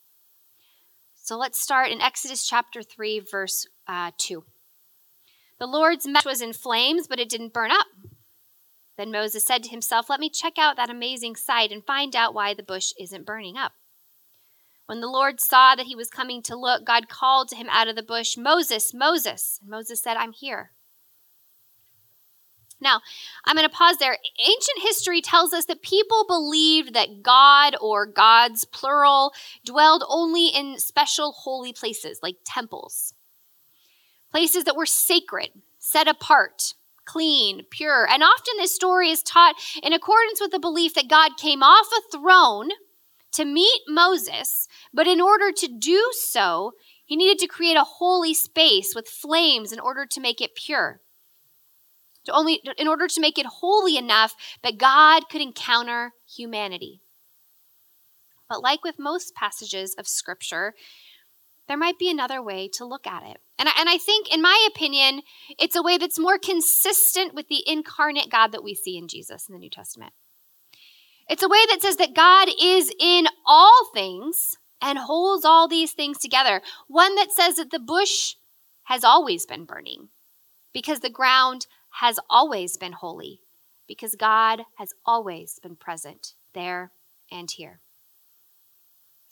So 1.24 1.38
let's 1.38 1.60
start 1.60 1.92
in 1.92 2.00
Exodus 2.00 2.44
chapter 2.44 2.82
3, 2.82 3.20
verse 3.20 3.68
uh, 3.86 4.10
2. 4.18 4.42
The 5.60 5.66
Lord's 5.68 6.04
mesh 6.04 6.24
was 6.24 6.42
in 6.42 6.52
flames, 6.52 7.06
but 7.06 7.20
it 7.20 7.28
didn't 7.28 7.52
burn 7.52 7.70
up. 7.70 7.86
Then 8.98 9.12
Moses 9.12 9.46
said 9.46 9.62
to 9.62 9.70
himself, 9.70 10.10
Let 10.10 10.18
me 10.18 10.28
check 10.28 10.54
out 10.58 10.74
that 10.76 10.90
amazing 10.90 11.36
sight 11.36 11.70
and 11.70 11.86
find 11.86 12.16
out 12.16 12.34
why 12.34 12.54
the 12.54 12.64
bush 12.64 12.92
isn't 12.98 13.24
burning 13.24 13.56
up. 13.56 13.70
When 14.86 15.00
the 15.00 15.06
Lord 15.06 15.40
saw 15.40 15.76
that 15.76 15.86
he 15.86 15.94
was 15.94 16.10
coming 16.10 16.42
to 16.42 16.56
look, 16.56 16.84
God 16.84 17.08
called 17.08 17.48
to 17.50 17.56
him 17.56 17.68
out 17.70 17.86
of 17.86 17.94
the 17.94 18.02
bush, 18.02 18.36
Moses, 18.36 18.92
Moses. 18.92 19.60
And 19.62 19.70
Moses 19.70 20.02
said, 20.02 20.16
I'm 20.16 20.32
here. 20.32 20.72
Now, 22.82 23.00
I'm 23.44 23.56
going 23.56 23.68
to 23.68 23.74
pause 23.74 23.98
there. 23.98 24.18
Ancient 24.38 24.78
history 24.80 25.20
tells 25.22 25.52
us 25.52 25.66
that 25.66 25.82
people 25.82 26.24
believed 26.26 26.94
that 26.94 27.22
God 27.22 27.76
or 27.80 28.06
gods, 28.06 28.64
plural, 28.64 29.32
dwelled 29.64 30.04
only 30.08 30.48
in 30.48 30.78
special 30.78 31.32
holy 31.32 31.72
places 31.72 32.18
like 32.22 32.36
temples, 32.44 33.14
places 34.30 34.64
that 34.64 34.76
were 34.76 34.86
sacred, 34.86 35.50
set 35.78 36.08
apart, 36.08 36.74
clean, 37.04 37.64
pure. 37.70 38.06
And 38.10 38.22
often 38.22 38.54
this 38.56 38.74
story 38.74 39.10
is 39.10 39.22
taught 39.22 39.54
in 39.82 39.92
accordance 39.92 40.40
with 40.40 40.50
the 40.50 40.58
belief 40.58 40.94
that 40.94 41.08
God 41.08 41.36
came 41.36 41.62
off 41.62 41.86
a 41.86 42.10
throne 42.10 42.70
to 43.32 43.44
meet 43.44 43.80
Moses, 43.88 44.68
but 44.92 45.06
in 45.06 45.20
order 45.20 45.52
to 45.52 45.68
do 45.68 46.10
so, 46.12 46.72
he 47.04 47.16
needed 47.16 47.38
to 47.38 47.46
create 47.46 47.76
a 47.76 47.84
holy 47.84 48.34
space 48.34 48.94
with 48.94 49.08
flames 49.08 49.72
in 49.72 49.80
order 49.80 50.04
to 50.06 50.20
make 50.20 50.40
it 50.40 50.54
pure. 50.54 51.00
To 52.24 52.32
only 52.32 52.62
in 52.78 52.86
order 52.86 53.08
to 53.08 53.20
make 53.20 53.38
it 53.38 53.46
holy 53.46 53.96
enough 53.96 54.34
that 54.62 54.78
God 54.78 55.28
could 55.28 55.40
encounter 55.40 56.12
humanity. 56.28 57.00
But 58.48 58.62
like 58.62 58.84
with 58.84 58.98
most 58.98 59.34
passages 59.34 59.94
of 59.98 60.06
scripture, 60.06 60.74
there 61.68 61.76
might 61.76 61.98
be 61.98 62.10
another 62.10 62.42
way 62.42 62.68
to 62.74 62.84
look 62.84 63.06
at 63.06 63.22
it. 63.22 63.38
And 63.58 63.68
I, 63.68 63.72
and 63.78 63.88
I 63.88 63.96
think, 63.96 64.32
in 64.32 64.42
my 64.42 64.68
opinion, 64.68 65.22
it's 65.58 65.76
a 65.76 65.82
way 65.82 65.96
that's 65.96 66.18
more 66.18 66.38
consistent 66.38 67.34
with 67.34 67.48
the 67.48 67.62
incarnate 67.66 68.30
God 68.30 68.52
that 68.52 68.64
we 68.64 68.74
see 68.74 68.98
in 68.98 69.08
Jesus 69.08 69.48
in 69.48 69.54
the 69.54 69.58
New 69.58 69.70
Testament. 69.70 70.12
It's 71.28 71.42
a 71.42 71.48
way 71.48 71.64
that 71.70 71.80
says 71.80 71.96
that 71.96 72.14
God 72.14 72.48
is 72.60 72.92
in 73.00 73.26
all 73.46 73.90
things 73.94 74.58
and 74.82 74.98
holds 74.98 75.44
all 75.44 75.68
these 75.68 75.92
things 75.92 76.18
together. 76.18 76.60
One 76.88 77.14
that 77.14 77.32
says 77.32 77.56
that 77.56 77.70
the 77.70 77.78
bush 77.78 78.34
has 78.84 79.04
always 79.04 79.46
been 79.46 79.64
burning 79.64 80.08
because 80.74 81.00
the 81.00 81.08
ground 81.08 81.66
has 82.00 82.18
always 82.30 82.76
been 82.76 82.92
holy 82.92 83.40
because 83.86 84.14
God 84.14 84.62
has 84.78 84.94
always 85.04 85.58
been 85.62 85.76
present 85.76 86.34
there 86.54 86.92
and 87.30 87.50
here. 87.50 87.80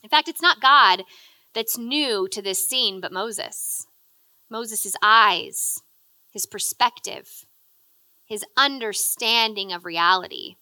In 0.03 0.09
fact, 0.09 0.29
it's 0.29 0.43
not 0.43 0.61
God 0.61 1.03
that's 1.55 1.79
new 1.79 2.29
to 2.29 2.43
this 2.43 2.69
scene, 2.69 3.01
but 3.01 3.13
Moses. 3.13 3.87
Moses' 4.49 4.95
eyes, 5.03 5.83
his 6.33 6.47
perspective, 6.47 7.45
his 8.25 8.45
understanding 8.57 9.73
of 9.73 9.85
reality. 9.85 10.57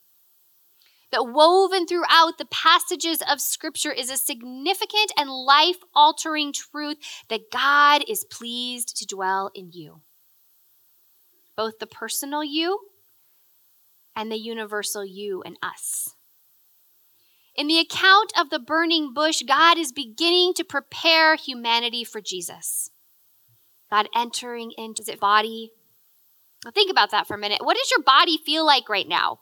That 1.11 1.25
woven 1.25 1.87
throughout 1.87 2.37
the 2.37 2.47
passages 2.51 3.23
of 3.31 3.41
Scripture 3.41 3.93
is 3.93 4.11
a 4.11 4.19
significant 4.19 5.13
and 5.17 5.31
life 5.31 5.79
altering 5.95 6.53
truth 6.53 6.99
that 7.29 7.51
God 7.51 8.05
is 8.07 8.27
pleased 8.31 8.97
to 8.99 9.07
dwell 9.07 9.51
in 9.55 9.71
you. 9.73 10.03
Both 11.59 11.81
the 11.81 11.89
personal 11.89 12.45
you 12.45 12.79
and 14.15 14.31
the 14.31 14.39
universal 14.39 15.05
you 15.05 15.43
and 15.43 15.57
us. 15.61 16.15
In 17.57 17.67
the 17.67 17.81
account 17.81 18.33
of 18.39 18.51
the 18.51 18.61
burning 18.61 19.13
bush, 19.13 19.43
God 19.43 19.77
is 19.77 19.91
beginning 19.91 20.55
to 20.55 20.63
prepare 20.63 21.35
humanity 21.35 22.05
for 22.05 22.21
Jesus. 22.21 22.93
God 23.91 24.09
entering 24.15 24.71
into 24.79 25.03
his 25.05 25.17
body. 25.17 25.73
Well, 26.65 26.71
think 26.71 26.93
about 26.93 27.11
that 27.11 27.27
for 27.27 27.35
a 27.35 27.39
minute. 27.39 27.65
What 27.65 27.77
does 27.77 27.91
your 27.91 28.05
body 28.05 28.39
feel 28.39 28.65
like 28.65 28.89
right 28.89 29.09
now? 29.09 29.41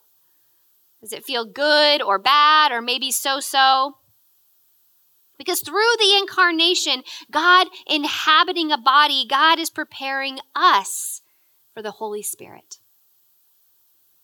Does 1.02 1.12
it 1.12 1.26
feel 1.26 1.44
good 1.44 2.00
or 2.00 2.18
bad 2.18 2.73
or 2.73 2.80
maybe 2.80 3.11
so 3.11 3.40
so? 3.40 3.99
Because 5.37 5.61
through 5.61 5.82
the 5.99 6.16
incarnation, 6.18 7.02
God 7.30 7.66
inhabiting 7.87 8.73
a 8.73 8.78
body, 8.78 9.26
God 9.28 9.58
is 9.58 9.68
preparing 9.68 10.38
us 10.54 11.20
for 11.76 11.83
the 11.83 11.90
Holy 11.92 12.23
Spirit. 12.23 12.78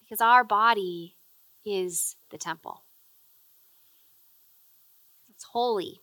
Because 0.00 0.22
our 0.22 0.42
body 0.42 1.16
is 1.66 2.16
the 2.30 2.38
temple 2.38 2.82
It's 5.42 5.48
holy 5.50 6.00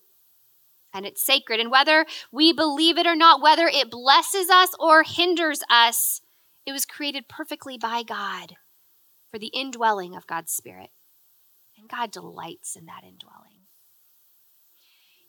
and 0.94 1.06
it's 1.06 1.24
sacred. 1.24 1.62
And 1.62 1.72
whether 1.72 2.06
we 2.32 2.52
believe 2.52 2.98
it 2.98 3.08
or 3.08 3.16
not, 3.16 3.42
whether 3.42 3.68
it 3.68 3.90
blesses 3.90 4.50
us 4.50 4.72
or 4.80 5.04
hinders 5.04 5.62
us, 5.72 6.22
it 6.66 6.74
was 6.74 6.86
created 6.86 7.30
perfectly 7.30 7.78
by 7.78 8.04
God 8.04 8.58
for 9.32 9.40
the 9.40 9.48
indwelling 9.48 10.16
of 10.16 10.28
God's 10.28 10.52
Spirit. 10.52 10.90
And 11.78 11.90
God 11.90 12.12
delights 12.12 12.76
in 12.76 12.86
that 12.86 13.04
indwelling. 13.04 13.68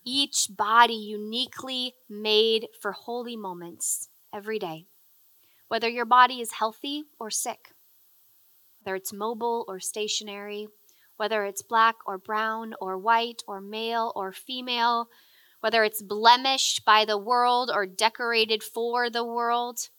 Each 0.05 0.49
body 0.51 0.95
uniquely 0.95 1.95
made 2.09 2.67
for 2.83 2.93
holy 2.93 3.37
moments 3.37 4.09
every 4.35 4.59
day, 4.59 4.87
whether 5.71 5.89
your 5.89 6.05
body 6.05 6.41
is 6.41 6.55
healthy 6.55 7.05
or 7.21 7.31
sick, 7.31 7.71
whether 8.83 8.97
it's 8.97 9.13
mobile 9.13 9.65
or 9.69 9.79
stationary, 9.79 10.67
whether 11.17 11.45
it's 11.45 11.63
black 11.63 11.95
or 12.07 12.19
brown 12.19 12.75
or 12.81 12.99
white 12.99 13.43
or 13.47 13.61
male 13.61 14.13
or 14.17 14.33
female, 14.33 15.09
whether 15.61 15.85
it's 15.85 16.03
blemished 16.03 16.85
by 16.85 17.05
the 17.05 17.17
world 17.17 17.71
or 17.73 17.87
decorated 17.87 18.65
for 18.65 19.09
the 19.09 19.25
world. 19.25 19.91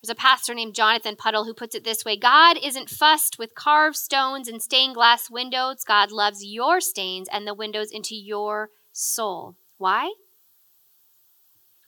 There's 0.00 0.10
a 0.10 0.14
pastor 0.14 0.54
named 0.54 0.74
Jonathan 0.74 1.14
Puddle 1.14 1.44
who 1.44 1.52
puts 1.52 1.74
it 1.74 1.84
this 1.84 2.02
way 2.06 2.16
God 2.16 2.56
isn't 2.56 2.88
fussed 2.88 3.38
with 3.38 3.54
carved 3.54 3.96
stones 3.96 4.48
and 4.48 4.62
stained 4.62 4.94
glass 4.94 5.28
windows. 5.28 5.84
God 5.84 6.10
loves 6.10 6.42
your 6.42 6.80
stains 6.80 7.28
and 7.30 7.46
the 7.46 7.52
windows 7.52 7.90
into 7.90 8.14
your 8.14 8.70
soul. 8.92 9.56
Why? 9.76 10.14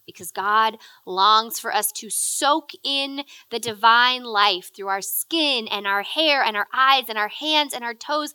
Because 0.06 0.30
God 0.30 0.76
longs 1.06 1.58
for 1.58 1.74
us 1.74 1.92
to 1.92 2.10
soak 2.10 2.70
in 2.84 3.22
the 3.50 3.58
divine 3.58 4.24
life 4.24 4.70
through 4.74 4.88
our 4.88 5.02
skin 5.02 5.68
and 5.68 5.86
our 5.86 6.02
hair 6.02 6.42
and 6.42 6.56
our 6.56 6.68
eyes 6.74 7.04
and 7.08 7.18
our 7.18 7.28
hands 7.28 7.72
and 7.74 7.84
our 7.84 7.94
toes 7.94 8.34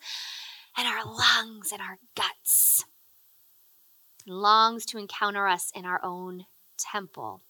and 0.77 0.87
our 0.87 1.05
lungs 1.05 1.71
and 1.71 1.81
our 1.81 1.97
guts. 2.15 2.85
Longs 4.25 4.85
to 4.87 4.97
encounter 4.97 5.47
us 5.47 5.71
in 5.73 5.85
our 5.85 6.03
own 6.03 6.45
temple. 6.77 7.41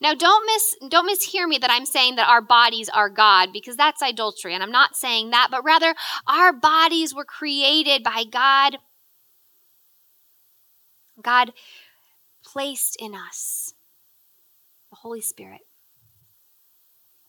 Now 0.00 0.14
don't 0.14 0.46
miss 0.46 0.76
don't 0.88 1.08
mishear 1.08 1.48
me 1.48 1.58
that 1.58 1.70
I'm 1.70 1.86
saying 1.86 2.16
that 2.16 2.28
our 2.28 2.40
bodies 2.40 2.88
are 2.88 3.08
God 3.08 3.52
because 3.52 3.76
that's 3.76 4.02
idolatry 4.02 4.54
and 4.54 4.62
I'm 4.62 4.72
not 4.72 4.96
saying 4.96 5.30
that 5.30 5.48
but 5.50 5.64
rather 5.64 5.94
our 6.26 6.52
bodies 6.52 7.14
were 7.14 7.24
created 7.24 8.02
by 8.02 8.24
God 8.28 8.78
God 11.22 11.52
placed 12.52 12.96
in 13.00 13.14
us 13.14 13.74
the 14.90 14.96
Holy 14.96 15.20
Spirit. 15.20 15.60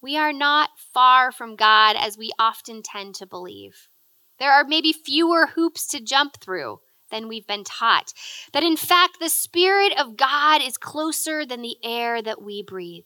We 0.01 0.17
are 0.17 0.33
not 0.33 0.71
far 0.93 1.31
from 1.31 1.55
God 1.55 1.95
as 1.95 2.17
we 2.17 2.31
often 2.39 2.81
tend 2.81 3.13
to 3.15 3.27
believe. 3.27 3.87
There 4.39 4.51
are 4.51 4.63
maybe 4.63 4.91
fewer 4.91 5.47
hoops 5.47 5.85
to 5.89 6.03
jump 6.03 6.41
through 6.41 6.79
than 7.11 7.27
we've 7.27 7.45
been 7.45 7.63
taught. 7.63 8.13
That 8.53 8.63
in 8.63 8.77
fact, 8.77 9.19
the 9.19 9.29
Spirit 9.29 9.93
of 9.99 10.17
God 10.17 10.61
is 10.63 10.77
closer 10.77 11.45
than 11.45 11.61
the 11.61 11.77
air 11.83 12.21
that 12.23 12.41
we 12.41 12.63
breathe. 12.63 13.03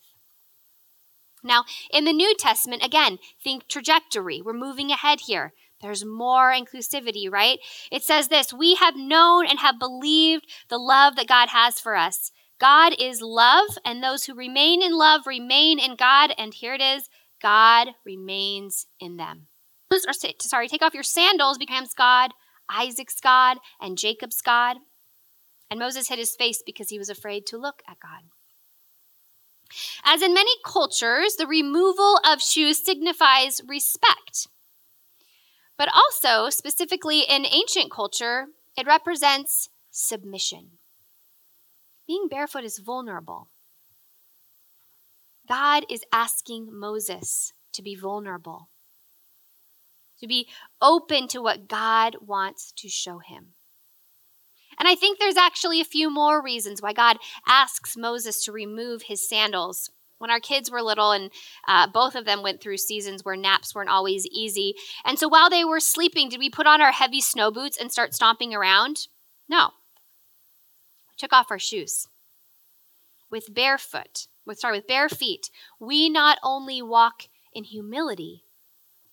Now, 1.43 1.65
in 1.91 2.05
the 2.05 2.13
New 2.13 2.33
Testament, 2.39 2.83
again, 2.83 3.19
think 3.43 3.67
trajectory. 3.67 4.41
We're 4.41 4.53
moving 4.53 4.89
ahead 4.89 5.21
here. 5.21 5.53
There's 5.85 6.03
more 6.03 6.51
inclusivity, 6.51 7.31
right? 7.31 7.59
It 7.91 8.01
says 8.01 8.29
this 8.29 8.51
We 8.51 8.73
have 8.73 8.95
known 8.95 9.45
and 9.45 9.59
have 9.59 9.77
believed 9.77 10.47
the 10.67 10.79
love 10.79 11.15
that 11.15 11.27
God 11.27 11.49
has 11.49 11.79
for 11.79 11.95
us. 11.95 12.31
God 12.59 12.95
is 12.99 13.21
love, 13.21 13.77
and 13.85 14.01
those 14.01 14.25
who 14.25 14.33
remain 14.33 14.81
in 14.81 14.97
love 14.97 15.27
remain 15.27 15.77
in 15.77 15.95
God. 15.95 16.33
And 16.39 16.55
here 16.55 16.73
it 16.73 16.81
is 16.81 17.07
God 17.39 17.89
remains 18.03 18.87
in 18.99 19.17
them. 19.17 19.45
Or, 19.91 19.99
sorry, 20.41 20.67
take 20.67 20.81
off 20.81 20.95
your 20.95 21.03
sandals 21.03 21.59
becomes 21.59 21.93
God, 21.93 22.31
Isaac's 22.67 23.21
God, 23.21 23.57
and 23.79 23.95
Jacob's 23.95 24.41
God. 24.41 24.77
And 25.69 25.79
Moses 25.79 26.07
hid 26.07 26.17
his 26.17 26.35
face 26.35 26.63
because 26.65 26.89
he 26.89 26.97
was 26.97 27.09
afraid 27.09 27.45
to 27.45 27.59
look 27.59 27.83
at 27.87 27.99
God. 27.99 28.23
As 30.03 30.23
in 30.23 30.33
many 30.33 30.53
cultures, 30.65 31.35
the 31.35 31.45
removal 31.45 32.19
of 32.27 32.41
shoes 32.41 32.83
signifies 32.83 33.61
respect. 33.67 34.47
But 35.77 35.89
also, 35.93 36.49
specifically 36.49 37.21
in 37.21 37.45
ancient 37.45 37.91
culture, 37.91 38.47
it 38.77 38.87
represents 38.87 39.69
submission. 39.91 40.71
Being 42.07 42.27
barefoot 42.29 42.63
is 42.63 42.79
vulnerable. 42.79 43.49
God 45.47 45.85
is 45.89 46.03
asking 46.11 46.69
Moses 46.71 47.53
to 47.73 47.81
be 47.81 47.95
vulnerable, 47.95 48.69
to 50.19 50.27
be 50.27 50.47
open 50.81 51.27
to 51.29 51.41
what 51.41 51.67
God 51.67 52.17
wants 52.21 52.71
to 52.77 52.89
show 52.89 53.19
him. 53.19 53.53
And 54.79 54.87
I 54.87 54.95
think 54.95 55.19
there's 55.19 55.37
actually 55.37 55.79
a 55.81 55.85
few 55.85 56.09
more 56.09 56.41
reasons 56.41 56.81
why 56.81 56.93
God 56.93 57.17
asks 57.47 57.95
Moses 57.95 58.43
to 58.43 58.51
remove 58.51 59.03
his 59.03 59.27
sandals 59.27 59.89
when 60.17 60.31
our 60.31 60.39
kids 60.39 60.71
were 60.71 60.81
little, 60.81 61.11
and 61.11 61.31
uh, 61.67 61.87
both 61.87 62.15
of 62.15 62.25
them 62.25 62.41
went 62.41 62.61
through 62.61 62.77
seasons 62.77 63.23
where 63.23 63.35
naps 63.35 63.75
weren't 63.75 63.89
always 63.89 64.25
easy. 64.27 64.75
And 65.03 65.19
so 65.19 65.27
while 65.27 65.49
they 65.49 65.65
were 65.65 65.79
sleeping, 65.79 66.29
did 66.29 66.39
we 66.39 66.49
put 66.49 66.67
on 66.67 66.81
our 66.81 66.91
heavy 66.91 67.21
snow 67.21 67.51
boots 67.51 67.77
and 67.77 67.91
start 67.91 68.13
stomping 68.13 68.53
around? 68.53 69.07
No. 69.49 69.71
We 71.09 71.15
took 71.17 71.33
off 71.33 71.51
our 71.51 71.59
shoes. 71.59 72.07
With 73.29 73.53
barefoot, 73.53 74.27
with 74.45 74.59
sorry, 74.59 74.77
with 74.77 74.87
bare 74.87 75.09
feet, 75.09 75.49
we 75.79 76.09
not 76.09 76.37
only 76.43 76.81
walk 76.81 77.23
in 77.53 77.63
humility, 77.63 78.43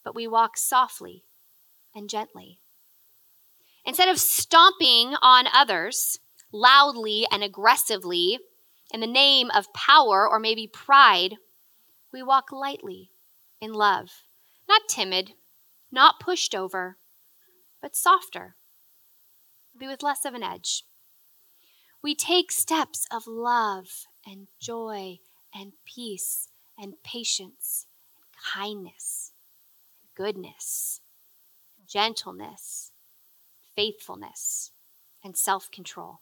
but 0.04 0.14
we 0.14 0.26
walk 0.26 0.56
softly 0.56 1.24
and 1.94 2.08
gently. 2.08 2.60
Instead 3.84 4.08
of 4.08 4.18
stomping 4.18 5.14
on 5.22 5.46
others 5.52 6.20
loudly 6.52 7.26
and 7.32 7.42
aggressively, 7.42 8.38
in 8.92 9.00
the 9.00 9.06
name 9.06 9.50
of 9.50 9.72
power 9.72 10.28
or 10.28 10.38
maybe 10.38 10.66
pride, 10.66 11.36
we 12.12 12.22
walk 12.22 12.52
lightly 12.52 13.10
in 13.60 13.72
love, 13.72 14.24
not 14.68 14.82
timid, 14.88 15.32
not 15.90 16.20
pushed 16.20 16.54
over, 16.54 16.98
but 17.80 17.96
softer, 17.96 18.54
be 19.76 19.86
with 19.86 20.02
less 20.02 20.26
of 20.26 20.34
an 20.34 20.42
edge. 20.42 20.84
We 22.02 22.14
take 22.14 22.52
steps 22.52 23.06
of 23.10 23.26
love 23.26 24.06
and 24.26 24.48
joy 24.60 25.20
and 25.54 25.72
peace 25.86 26.48
and 26.78 26.94
patience 27.02 27.86
and 28.14 28.24
kindness 28.54 29.32
and 30.02 30.14
goodness, 30.14 31.00
gentleness, 31.86 32.90
faithfulness, 33.74 34.72
and 35.24 35.36
self 35.36 35.70
control 35.70 36.20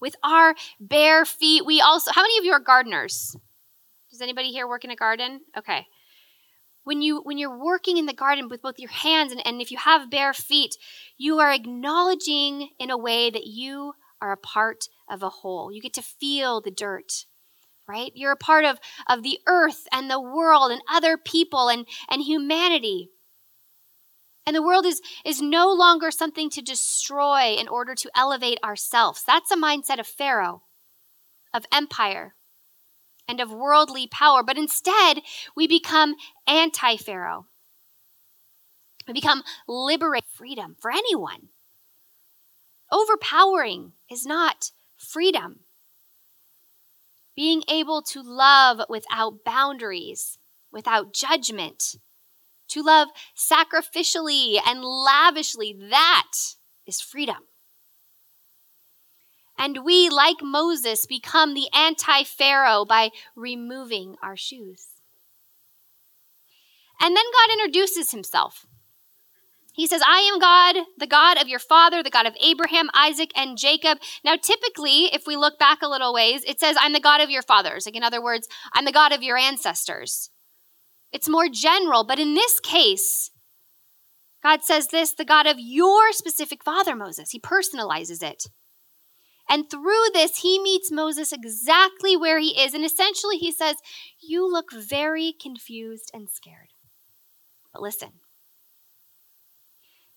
with 0.00 0.16
our 0.22 0.54
bare 0.80 1.24
feet. 1.24 1.64
We 1.66 1.80
also, 1.80 2.12
how 2.12 2.22
many 2.22 2.38
of 2.38 2.44
you 2.44 2.52
are 2.52 2.60
gardeners? 2.60 3.36
Does 4.10 4.20
anybody 4.22 4.50
here 4.50 4.66
work 4.68 4.84
in 4.84 4.90
a 4.90 4.96
garden? 4.96 5.40
Okay. 5.56 5.86
when 6.84 7.02
you 7.02 7.20
when 7.24 7.36
you're 7.38 7.58
working 7.58 7.96
in 7.98 8.06
the 8.06 8.14
garden 8.14 8.48
with 8.48 8.62
both 8.62 8.78
your 8.78 8.90
hands 8.90 9.32
and, 9.32 9.44
and 9.46 9.60
if 9.60 9.70
you 9.70 9.78
have 9.78 10.10
bare 10.10 10.32
feet, 10.32 10.76
you 11.18 11.38
are 11.40 11.52
acknowledging 11.52 12.70
in 12.78 12.90
a 12.90 12.98
way 12.98 13.30
that 13.30 13.46
you 13.46 13.92
are 14.20 14.32
a 14.32 14.36
part 14.36 14.88
of 15.10 15.22
a 15.22 15.28
whole. 15.28 15.72
You 15.72 15.80
get 15.82 15.94
to 15.94 16.02
feel 16.02 16.60
the 16.60 16.70
dirt 16.70 17.26
right? 17.88 18.10
You're 18.14 18.32
a 18.32 18.36
part 18.36 18.64
of, 18.64 18.78
of 19.08 19.22
the 19.22 19.38
earth 19.46 19.86
and 19.92 20.10
the 20.10 20.20
world 20.20 20.72
and 20.72 20.80
other 20.92 21.16
people 21.16 21.68
and, 21.68 21.86
and 22.10 22.22
humanity. 22.22 23.10
And 24.46 24.54
the 24.54 24.62
world 24.62 24.86
is, 24.86 25.00
is 25.24 25.42
no 25.42 25.72
longer 25.72 26.10
something 26.10 26.48
to 26.50 26.62
destroy 26.62 27.56
in 27.58 27.66
order 27.66 27.94
to 27.96 28.10
elevate 28.16 28.58
ourselves. 28.64 29.24
That's 29.26 29.50
a 29.50 29.56
mindset 29.56 29.98
of 29.98 30.06
Pharaoh, 30.06 30.62
of 31.52 31.66
empire, 31.72 32.36
and 33.28 33.40
of 33.40 33.50
worldly 33.50 34.06
power. 34.06 34.44
But 34.44 34.56
instead, 34.56 35.22
we 35.56 35.66
become 35.66 36.14
anti 36.46 36.96
Pharaoh. 36.96 37.46
We 39.08 39.14
become 39.14 39.42
liberate 39.66 40.24
freedom 40.32 40.76
for 40.78 40.92
anyone. 40.92 41.48
Overpowering 42.92 43.92
is 44.08 44.24
not 44.24 44.70
freedom 44.96 45.60
being 47.36 47.62
able 47.68 48.00
to 48.00 48.22
love 48.22 48.80
without 48.88 49.44
boundaries, 49.44 50.38
without 50.72 51.12
judgment, 51.12 51.96
to 52.68 52.82
love 52.82 53.08
sacrificially 53.36 54.58
and 54.66 54.84
lavishly, 54.84 55.76
that 55.90 56.32
is 56.86 57.00
freedom. 57.00 57.48
And 59.58 59.84
we, 59.84 60.08
like 60.08 60.42
Moses, 60.42 61.06
become 61.06 61.54
the 61.54 61.68
anti 61.74 62.24
Pharaoh 62.24 62.84
by 62.84 63.10
removing 63.34 64.16
our 64.22 64.36
shoes. 64.36 64.88
And 67.00 67.16
then 67.16 67.24
God 67.32 67.52
introduces 67.52 68.10
himself. 68.10 68.66
He 69.76 69.86
says, 69.86 70.00
I 70.06 70.20
am 70.20 70.38
God, 70.38 70.86
the 70.96 71.06
God 71.06 71.40
of 71.40 71.48
your 71.48 71.58
father, 71.58 72.02
the 72.02 72.10
God 72.10 72.26
of 72.26 72.34
Abraham, 72.42 72.88
Isaac, 72.94 73.30
and 73.36 73.58
Jacob. 73.58 73.98
Now, 74.24 74.36
typically, 74.36 75.14
if 75.14 75.26
we 75.26 75.36
look 75.36 75.58
back 75.58 75.82
a 75.82 75.88
little 75.88 76.14
ways, 76.14 76.42
it 76.46 76.58
says, 76.58 76.76
I'm 76.80 76.94
the 76.94 77.00
God 77.00 77.20
of 77.20 77.28
your 77.28 77.42
fathers. 77.42 77.84
Like, 77.84 77.94
in 77.94 78.02
other 78.02 78.22
words, 78.22 78.48
I'm 78.72 78.86
the 78.86 78.92
God 78.92 79.12
of 79.12 79.22
your 79.22 79.36
ancestors. 79.36 80.30
It's 81.16 81.30
more 81.30 81.48
general, 81.48 82.04
but 82.04 82.18
in 82.18 82.34
this 82.34 82.60
case, 82.60 83.30
God 84.42 84.62
says 84.62 84.88
this 84.88 85.14
the 85.14 85.24
God 85.24 85.46
of 85.46 85.56
your 85.58 86.12
specific 86.12 86.62
father, 86.62 86.94
Moses. 86.94 87.30
He 87.30 87.40
personalizes 87.40 88.22
it. 88.22 88.48
And 89.48 89.70
through 89.70 90.10
this, 90.12 90.40
he 90.40 90.60
meets 90.60 90.92
Moses 90.92 91.32
exactly 91.32 92.18
where 92.18 92.38
he 92.38 92.60
is. 92.60 92.74
And 92.74 92.84
essentially, 92.84 93.38
he 93.38 93.50
says, 93.50 93.76
You 94.20 94.46
look 94.46 94.66
very 94.70 95.32
confused 95.40 96.10
and 96.12 96.28
scared. 96.28 96.74
But 97.72 97.80
listen, 97.80 98.10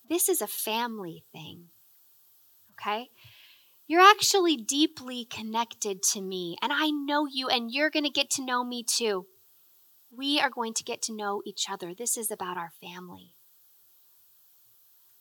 this 0.06 0.28
is 0.28 0.42
a 0.42 0.46
family 0.46 1.24
thing. 1.32 1.68
Okay? 2.78 3.08
You're 3.86 4.02
actually 4.02 4.58
deeply 4.58 5.24
connected 5.24 6.02
to 6.12 6.20
me, 6.20 6.58
and 6.60 6.74
I 6.74 6.90
know 6.90 7.24
you, 7.24 7.48
and 7.48 7.70
you're 7.72 7.88
going 7.88 8.04
to 8.04 8.10
get 8.10 8.28
to 8.32 8.44
know 8.44 8.62
me 8.64 8.84
too. 8.84 9.24
We 10.16 10.40
are 10.40 10.50
going 10.50 10.74
to 10.74 10.84
get 10.84 11.02
to 11.02 11.14
know 11.14 11.42
each 11.44 11.66
other. 11.70 11.94
This 11.94 12.16
is 12.16 12.30
about 12.30 12.56
our 12.56 12.72
family. 12.80 13.34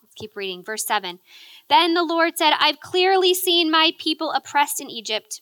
Let's 0.01 0.15
keep 0.15 0.35
reading. 0.35 0.63
Verse 0.63 0.85
7. 0.85 1.19
Then 1.69 1.93
the 1.93 2.03
Lord 2.03 2.37
said, 2.37 2.53
I've 2.59 2.79
clearly 2.79 3.33
seen 3.33 3.69
my 3.69 3.91
people 3.99 4.31
oppressed 4.31 4.81
in 4.81 4.89
Egypt. 4.89 5.41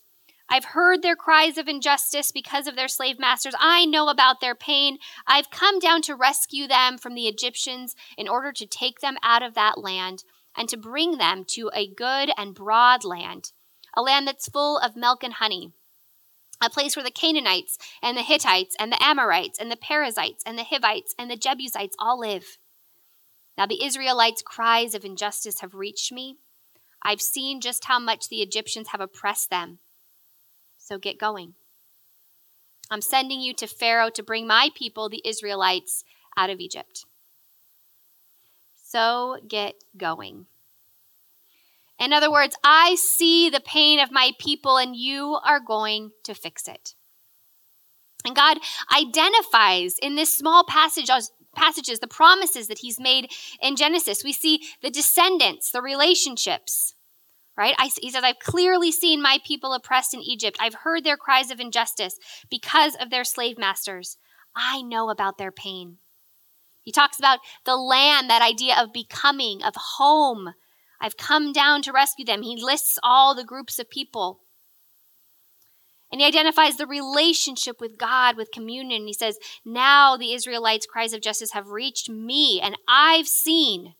I've 0.50 0.66
heard 0.66 1.02
their 1.02 1.16
cries 1.16 1.58
of 1.58 1.68
injustice 1.68 2.32
because 2.32 2.68
of 2.68 2.76
their 2.76 2.88
slave 2.88 3.20
masters. 3.20 3.54
I 3.60 3.86
know 3.86 4.08
about 4.08 4.40
their 4.40 4.56
pain. 4.56 4.98
I've 5.26 5.50
come 5.50 5.80
down 5.80 6.02
to 6.04 6.16
rescue 6.16 6.68
them 6.68 6.98
from 6.98 7.16
the 7.16 7.28
Egyptians 7.28 7.96
in 8.18 8.28
order 8.28 8.52
to 8.54 8.66
take 8.66 9.00
them 9.00 9.18
out 9.24 9.44
of 9.44 9.56
that 9.56 9.78
land 9.78 10.24
and 10.56 10.70
to 10.70 10.78
bring 10.78 11.18
them 11.18 11.46
to 11.50 11.70
a 11.74 11.88
good 11.88 12.32
and 12.38 12.56
broad 12.56 13.04
land, 13.04 13.52
a 13.96 14.02
land 14.02 14.28
that's 14.28 14.50
full 14.50 14.78
of 14.78 14.96
milk 14.96 15.24
and 15.24 15.34
honey, 15.34 15.74
a 16.64 16.70
place 16.70 16.96
where 16.96 17.04
the 17.04 17.12
Canaanites 17.12 17.78
and 18.02 18.18
the 18.18 18.24
Hittites 18.24 18.76
and 18.80 18.92
the 18.92 19.04
Amorites 19.04 19.60
and 19.60 19.72
the 19.72 19.78
Perizzites 19.78 20.44
and 20.46 20.58
the 20.58 20.64
Hivites 20.64 21.14
and 21.18 21.30
the 21.30 21.36
Jebusites 21.36 21.96
all 22.00 22.20
live. 22.20 22.58
Now 23.58 23.66
the 23.66 23.84
Israelites' 23.84 24.42
cries 24.42 24.94
of 24.94 25.06
injustice 25.06 25.62
have 25.62 25.74
reached 25.74 26.12
me. 26.12 26.38
I've 27.04 27.22
seen 27.22 27.62
just 27.62 27.86
how 27.86 28.00
much 28.00 28.30
the 28.30 28.42
Egyptians 28.42 28.90
have 28.90 29.02
oppressed 29.02 29.50
them 29.50 29.80
so 30.88 30.98
get 30.98 31.20
going. 31.20 31.54
I'm 32.90 33.02
sending 33.02 33.42
you 33.42 33.54
to 33.56 33.68
Pharaoh 33.68 34.10
to 34.12 34.24
bring 34.24 34.48
my 34.48 34.70
people, 34.74 35.10
the 35.10 35.22
Israelites, 35.26 36.06
out 36.38 36.50
of 36.50 36.60
Egypt. 36.60 37.06
So 38.74 39.38
get 39.46 39.76
going. 39.98 40.46
In 42.00 42.14
other 42.14 42.32
words, 42.32 42.56
I 42.64 42.96
see 42.96 43.50
the 43.50 43.60
pain 43.60 44.00
of 44.00 44.12
my 44.12 44.32
people 44.40 44.78
and 44.78 44.96
you 44.96 45.40
are 45.44 45.60
going 45.60 46.12
to 46.24 46.34
fix 46.34 46.68
it. 46.68 46.94
And 48.26 48.36
God 48.36 48.58
identifies 48.96 49.98
in 50.02 50.16
this 50.16 50.36
small 50.36 50.64
passage 50.64 51.10
passages 51.56 52.00
the 52.00 52.08
promises 52.08 52.68
that 52.68 52.80
he's 52.80 53.00
made 53.00 53.32
in 53.62 53.76
Genesis. 53.76 54.24
We 54.24 54.34
see 54.34 54.62
the 54.84 54.92
descendants, 54.92 55.72
the 55.72 55.82
relationships, 55.82 56.94
right? 57.58 57.74
I, 57.80 57.90
he 58.00 58.12
says, 58.12 58.24
I've 58.24 58.40
clearly 58.40 58.92
seen 58.92 59.22
my 59.22 59.40
people 59.44 59.74
oppressed 59.74 60.14
in 60.14 60.22
Egypt. 60.22 60.58
I've 60.60 60.76
heard 60.76 61.04
their 61.04 61.18
cries 61.18 61.50
of 61.50 61.60
injustice 61.60 62.20
because 62.50 62.96
of 63.02 63.10
their 63.10 63.24
slave 63.24 63.58
masters. 63.58 64.18
I 64.56 64.84
know 64.84 65.10
about 65.10 65.38
their 65.38 65.52
pain. 65.52 65.98
He 66.82 66.92
talks 66.92 67.18
about 67.18 67.40
the 67.66 67.76
land, 67.76 68.30
that 68.30 68.42
idea 68.42 68.76
of 68.80 68.94
becoming, 68.94 69.64
of 69.64 69.74
home. 69.76 70.54
I've 71.02 71.18
come 71.18 71.54
down 71.54 71.82
to 71.84 71.92
rescue 71.92 72.26
them. 72.26 72.42
He 72.42 72.62
lists 72.62 72.98
all 73.04 73.36
the 73.36 73.44
groups 73.44 73.80
of 73.80 73.90
people. 73.90 74.42
And 76.12 76.22
he 76.22 76.28
identifies 76.28 76.78
the 76.78 76.88
relationship 76.88 77.82
with 77.82 77.98
God, 77.98 78.38
with 78.38 78.52
communion. 78.52 79.08
He 79.08 79.14
says, 79.14 79.38
Now 79.66 80.16
the 80.16 80.34
Israelites' 80.34 80.86
cries 80.86 81.14
of 81.14 81.22
justice 81.22 81.52
have 81.52 81.68
reached 81.68 82.10
me, 82.10 82.62
and 82.64 82.78
I've 82.88 83.28
seen 83.28 83.96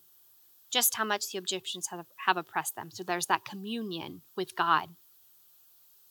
just 0.70 0.96
how 0.96 1.04
much 1.04 1.30
the 1.30 1.38
Egyptians 1.38 1.88
have, 1.90 2.06
have 2.26 2.36
oppressed 2.36 2.76
them. 2.76 2.90
So 2.90 3.02
there's 3.02 3.26
that 3.26 3.44
communion 3.44 4.22
with 4.36 4.56
God. 4.56 4.88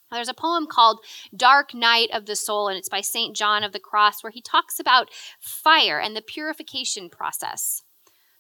Now, 0.10 0.18
there's 0.18 0.30
a 0.30 0.34
poem 0.34 0.68
called 0.68 1.00
Dark 1.36 1.74
Night 1.74 2.10
of 2.14 2.26
the 2.26 2.36
Soul, 2.36 2.70
and 2.70 2.78
it's 2.78 2.90
by 2.90 3.02
St. 3.02 3.36
John 3.36 3.64
of 3.64 3.74
the 3.74 3.80
Cross, 3.80 4.24
where 4.24 4.32
he 4.32 4.42
talks 4.42 4.80
about 4.80 5.10
fire 5.40 6.00
and 6.00 6.16
the 6.16 6.22
purification 6.22 7.10
process. 7.10 7.84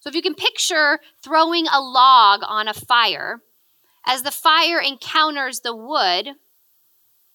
So 0.08 0.10
if 0.10 0.16
you 0.16 0.22
can 0.22 0.36
picture 0.36 1.00
throwing 1.22 1.68
a 1.68 1.82
log 1.82 2.40
on 2.48 2.70
a 2.70 2.74
fire, 2.74 3.42
as 4.06 4.22
the 4.22 4.32
fire 4.32 4.80
encounters 4.80 5.60
the 5.60 5.76
wood, 5.76 6.30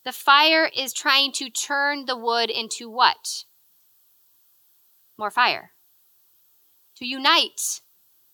the 0.06 0.12
fire 0.12 0.70
is 0.74 0.94
trying 0.94 1.32
to 1.32 1.50
turn 1.50 2.06
the 2.06 2.16
wood 2.16 2.48
into 2.48 2.88
what? 2.88 3.44
More 5.18 5.30
fire. 5.30 5.72
To 6.96 7.04
unite 7.04 7.82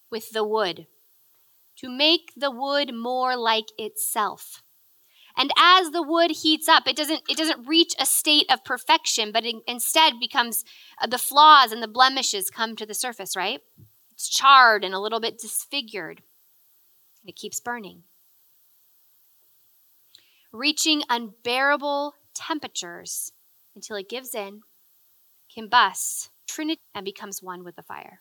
with 0.08 0.30
the 0.30 0.46
wood, 0.46 0.86
to 1.78 1.90
make 1.90 2.30
the 2.36 2.52
wood 2.52 2.94
more 2.94 3.36
like 3.36 3.72
itself. 3.76 4.62
And 5.36 5.50
as 5.58 5.90
the 5.90 6.04
wood 6.04 6.30
heats 6.30 6.68
up, 6.68 6.86
it 6.86 6.94
doesn't, 6.94 7.22
it 7.28 7.36
doesn't 7.36 7.66
reach 7.66 7.94
a 7.98 8.06
state 8.06 8.46
of 8.52 8.64
perfection, 8.64 9.32
but 9.32 9.44
instead 9.66 10.20
becomes 10.20 10.62
uh, 11.02 11.08
the 11.08 11.18
flaws 11.18 11.72
and 11.72 11.82
the 11.82 11.88
blemishes 11.88 12.50
come 12.50 12.76
to 12.76 12.86
the 12.86 12.94
surface, 12.94 13.34
right? 13.34 13.62
It's 14.18 14.28
charred 14.28 14.82
and 14.82 14.94
a 14.94 14.98
little 14.98 15.20
bit 15.20 15.38
disfigured. 15.38 16.22
And 17.22 17.28
it 17.28 17.36
keeps 17.36 17.60
burning. 17.60 18.02
Reaching 20.50 21.04
unbearable 21.08 22.14
temperatures 22.34 23.30
until 23.76 23.94
it 23.94 24.08
gives 24.08 24.34
in, 24.34 24.62
combusts, 25.54 26.30
trinity, 26.48 26.80
and 26.96 27.04
becomes 27.04 27.44
one 27.44 27.62
with 27.62 27.76
the 27.76 27.82
fire. 27.82 28.20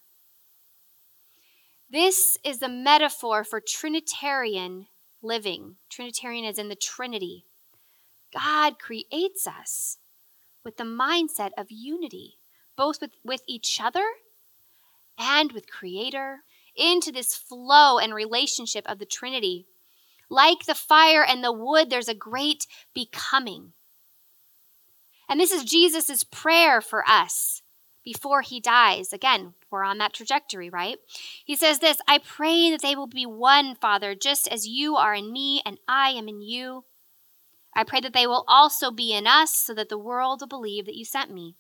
This 1.90 2.38
is 2.44 2.62
a 2.62 2.70
metaphor 2.70 3.44
for 3.44 3.60
Trinitarian 3.60 4.86
living. 5.24 5.78
Trinitarian 5.90 6.46
is 6.46 6.60
in 6.60 6.70
the 6.70 6.76
Trinity. 6.76 7.46
God 8.32 8.78
creates 8.78 9.48
us 9.48 9.98
with 10.64 10.78
the 10.78 10.84
mindset 10.84 11.52
of 11.58 11.72
unity, 11.72 12.38
both 12.76 13.02
with, 13.02 13.14
with 13.24 13.42
each 13.48 13.82
other 13.82 14.06
and 15.18 15.52
with 15.52 15.72
Creator, 15.72 16.44
into 16.76 17.12
this 17.12 17.36
flow 17.36 17.98
and 17.98 18.14
relationship 18.14 18.86
of 18.88 19.00
the 19.00 19.06
Trinity. 19.06 19.66
Like 20.30 20.66
the 20.66 20.76
fire 20.76 21.24
and 21.24 21.44
the 21.44 21.54
wood, 21.54 21.90
there's 21.90 22.10
a 22.10 22.14
great 22.14 22.68
becoming. 22.94 23.74
And 25.30 25.40
this 25.40 25.52
is 25.52 25.64
Jesus' 25.64 26.24
prayer 26.24 26.82
for 26.82 27.04
us 27.08 27.62
before 28.04 28.42
he 28.42 28.60
dies. 28.60 29.12
Again, 29.12 29.54
we're 29.70 29.84
on 29.84 29.98
that 29.98 30.14
trajectory, 30.14 30.70
right? 30.70 30.98
He 31.44 31.56
says 31.56 31.80
this 31.80 31.98
I 32.08 32.20
pray 32.20 32.70
that 32.72 32.82
they 32.82 32.96
will 32.96 33.08
be 33.08 33.26
one, 33.26 33.76
Father, 33.76 34.16
just 34.16 34.48
as 34.48 34.68
you 34.68 34.96
are 34.96 35.14
in 35.14 35.32
me 35.32 35.62
and 35.66 35.78
I 35.88 36.12
am 36.12 36.30
in 36.30 36.42
you. 36.42 36.86
I 37.76 37.84
pray 37.84 38.00
that 38.00 38.14
they 38.14 38.26
will 38.26 38.46
also 38.48 38.92
be 38.92 39.14
in 39.14 39.28
us 39.28 39.54
so 39.54 39.74
that 39.74 39.90
the 39.90 39.98
world 39.98 40.42
will 40.42 40.48
believe 40.48 40.86
that 40.86 40.96
you 40.96 41.06
sent 41.06 41.34
me. 41.34 41.56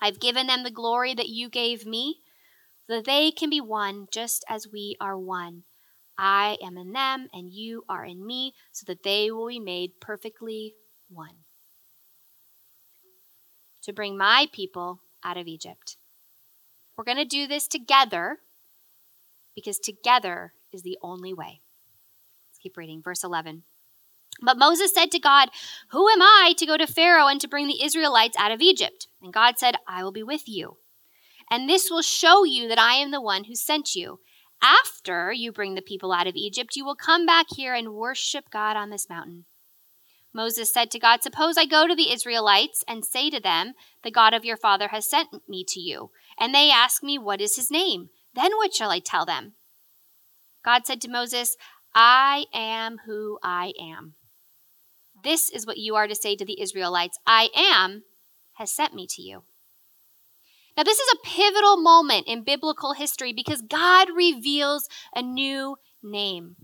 I've 0.00 0.20
given 0.20 0.46
them 0.46 0.62
the 0.62 0.70
glory 0.70 1.12
that 1.14 1.28
you 1.28 1.48
gave 1.48 1.84
me, 1.84 2.20
so 2.86 2.96
that 2.96 3.04
they 3.04 3.30
can 3.30 3.50
be 3.50 3.60
one 3.60 4.06
just 4.10 4.44
as 4.48 4.68
we 4.70 4.96
are 5.00 5.18
one. 5.18 5.64
I 6.18 6.58
am 6.62 6.76
in 6.76 6.92
them, 6.92 7.28
and 7.32 7.50
you 7.52 7.84
are 7.88 8.04
in 8.04 8.26
me, 8.26 8.54
so 8.70 8.84
that 8.86 9.02
they 9.02 9.30
will 9.30 9.48
be 9.48 9.60
made 9.60 10.00
perfectly 10.00 10.74
one. 11.08 11.44
To 13.82 13.92
bring 13.92 14.16
my 14.16 14.46
people 14.52 15.00
out 15.24 15.36
of 15.36 15.46
Egypt. 15.46 15.96
We're 16.96 17.04
going 17.04 17.16
to 17.16 17.24
do 17.24 17.46
this 17.46 17.66
together 17.66 18.38
because 19.54 19.78
together 19.78 20.52
is 20.72 20.82
the 20.82 20.98
only 21.02 21.32
way. 21.32 21.60
Let's 22.50 22.58
keep 22.62 22.76
reading. 22.76 23.02
Verse 23.02 23.24
11. 23.24 23.64
But 24.40 24.58
Moses 24.58 24.92
said 24.94 25.10
to 25.10 25.18
God, 25.18 25.50
Who 25.90 26.08
am 26.08 26.22
I 26.22 26.54
to 26.56 26.66
go 26.66 26.76
to 26.76 26.86
Pharaoh 26.86 27.26
and 27.26 27.40
to 27.40 27.48
bring 27.48 27.66
the 27.66 27.82
Israelites 27.82 28.36
out 28.38 28.52
of 28.52 28.60
Egypt? 28.60 29.08
And 29.22 29.32
God 29.32 29.58
said, 29.58 29.76
I 29.86 30.02
will 30.02 30.12
be 30.12 30.22
with 30.22 30.48
you. 30.48 30.78
And 31.50 31.68
this 31.68 31.90
will 31.90 32.02
show 32.02 32.44
you 32.44 32.68
that 32.68 32.78
I 32.78 32.94
am 32.94 33.10
the 33.10 33.20
one 33.20 33.44
who 33.44 33.54
sent 33.54 33.94
you. 33.94 34.20
After 34.62 35.32
you 35.32 35.50
bring 35.52 35.74
the 35.74 35.82
people 35.82 36.12
out 36.12 36.26
of 36.26 36.36
Egypt, 36.36 36.76
you 36.76 36.84
will 36.84 36.94
come 36.94 37.26
back 37.26 37.46
here 37.56 37.74
and 37.74 37.94
worship 37.94 38.44
God 38.50 38.76
on 38.76 38.90
this 38.90 39.08
mountain. 39.08 39.44
Moses 40.32 40.72
said 40.72 40.90
to 40.90 40.98
God, 40.98 41.22
Suppose 41.22 41.58
I 41.58 41.66
go 41.66 41.86
to 41.86 41.94
the 41.94 42.12
Israelites 42.12 42.84
and 42.88 43.04
say 43.04 43.28
to 43.30 43.40
them, 43.40 43.72
The 44.02 44.10
God 44.10 44.32
of 44.34 44.44
your 44.44 44.56
father 44.56 44.88
has 44.88 45.08
sent 45.08 45.28
me 45.48 45.64
to 45.68 45.80
you. 45.80 46.10
And 46.38 46.54
they 46.54 46.70
ask 46.70 47.02
me, 47.02 47.18
What 47.18 47.40
is 47.40 47.56
his 47.56 47.70
name? 47.70 48.08
Then 48.34 48.52
what 48.56 48.74
shall 48.74 48.90
I 48.90 49.00
tell 49.00 49.26
them? 49.26 49.52
God 50.64 50.86
said 50.86 51.00
to 51.02 51.10
Moses, 51.10 51.56
I 51.94 52.46
am 52.54 52.98
who 53.04 53.38
I 53.42 53.72
am. 53.80 54.14
This 55.22 55.50
is 55.50 55.66
what 55.66 55.78
you 55.78 55.94
are 55.94 56.06
to 56.06 56.14
say 56.14 56.36
to 56.36 56.44
the 56.44 56.60
Israelites 56.60 57.18
I 57.26 57.48
am 57.54 58.04
has 58.54 58.70
sent 58.70 58.94
me 58.94 59.06
to 59.10 59.22
you. 59.22 59.42
Now, 60.76 60.82
this 60.84 60.98
is 60.98 61.12
a 61.12 61.26
pivotal 61.26 61.76
moment 61.76 62.26
in 62.26 62.44
biblical 62.44 62.94
history 62.94 63.32
because 63.32 63.62
God 63.62 64.08
reveals 64.14 64.88
a 65.14 65.22
new 65.22 65.76
name. 66.02 66.56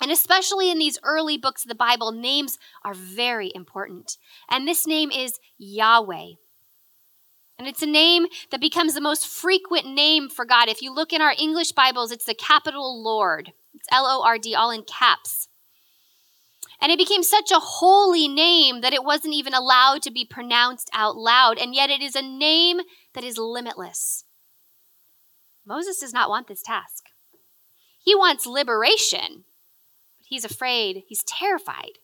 And 0.00 0.10
especially 0.10 0.70
in 0.70 0.78
these 0.78 0.98
early 1.04 1.36
books 1.36 1.64
of 1.64 1.68
the 1.68 1.74
Bible, 1.74 2.10
names 2.10 2.58
are 2.84 2.94
very 2.94 3.52
important. 3.54 4.16
And 4.50 4.66
this 4.66 4.86
name 4.86 5.10
is 5.10 5.38
Yahweh. 5.58 6.32
And 7.58 7.68
it's 7.68 7.82
a 7.82 7.86
name 7.86 8.26
that 8.50 8.60
becomes 8.60 8.94
the 8.94 9.00
most 9.00 9.28
frequent 9.28 9.86
name 9.86 10.28
for 10.28 10.44
God. 10.44 10.68
If 10.68 10.82
you 10.82 10.92
look 10.92 11.12
in 11.12 11.20
our 11.20 11.34
English 11.38 11.72
Bibles, 11.72 12.10
it's 12.10 12.24
the 12.24 12.34
capital 12.34 13.00
Lord. 13.00 13.52
It's 13.74 13.86
L 13.92 14.06
O 14.06 14.24
R 14.24 14.38
D, 14.38 14.54
all 14.54 14.72
in 14.72 14.82
caps. 14.82 15.48
And 16.80 16.90
it 16.90 16.98
became 16.98 17.22
such 17.22 17.52
a 17.52 17.60
holy 17.60 18.26
name 18.26 18.80
that 18.80 18.92
it 18.92 19.04
wasn't 19.04 19.34
even 19.34 19.54
allowed 19.54 20.02
to 20.02 20.10
be 20.10 20.26
pronounced 20.28 20.90
out 20.92 21.16
loud. 21.16 21.58
And 21.58 21.76
yet 21.76 21.90
it 21.90 22.02
is 22.02 22.16
a 22.16 22.22
name 22.22 22.80
that 23.14 23.24
is 23.24 23.38
limitless. 23.38 24.24
Moses 25.66 26.00
does 26.00 26.12
not 26.12 26.28
want 26.28 26.48
this 26.48 26.62
task. 26.62 27.04
He 28.02 28.14
wants 28.14 28.46
liberation, 28.46 29.44
but 30.18 30.26
he's 30.26 30.44
afraid, 30.44 31.04
he's 31.06 31.22
terrified 31.22 31.98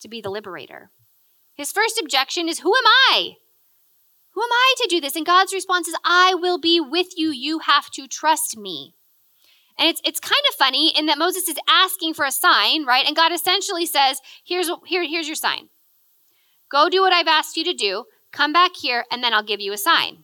to 0.00 0.08
be 0.08 0.20
the 0.20 0.30
liberator. 0.30 0.90
His 1.54 1.70
first 1.70 2.00
objection 2.00 2.48
is, 2.48 2.60
Who 2.60 2.74
am 2.74 2.84
I? 3.10 3.36
Who 4.32 4.42
am 4.42 4.52
I 4.52 4.74
to 4.78 4.88
do 4.90 5.00
this? 5.00 5.14
And 5.14 5.24
God's 5.24 5.52
response 5.52 5.86
is, 5.86 5.96
I 6.04 6.34
will 6.34 6.58
be 6.58 6.80
with 6.80 7.08
you. 7.16 7.30
You 7.30 7.60
have 7.60 7.90
to 7.92 8.08
trust 8.08 8.56
me. 8.56 8.94
And 9.78 9.88
it's, 9.88 10.00
it's 10.04 10.20
kind 10.20 10.42
of 10.48 10.56
funny 10.56 10.92
in 10.96 11.06
that 11.06 11.18
Moses 11.18 11.48
is 11.48 11.56
asking 11.68 12.14
for 12.14 12.24
a 12.24 12.32
sign, 12.32 12.84
right? 12.84 13.06
And 13.06 13.16
God 13.16 13.32
essentially 13.32 13.86
says, 13.86 14.20
here's, 14.44 14.68
here, 14.86 15.04
here's 15.06 15.26
your 15.26 15.36
sign. 15.36 15.68
Go 16.70 16.88
do 16.88 17.00
what 17.00 17.12
I've 17.12 17.28
asked 17.28 17.56
you 17.56 17.64
to 17.64 17.74
do. 17.74 18.04
Come 18.32 18.52
back 18.52 18.72
here, 18.74 19.04
and 19.10 19.22
then 19.22 19.32
I'll 19.32 19.44
give 19.44 19.60
you 19.60 19.72
a 19.72 19.78
sign. 19.78 20.23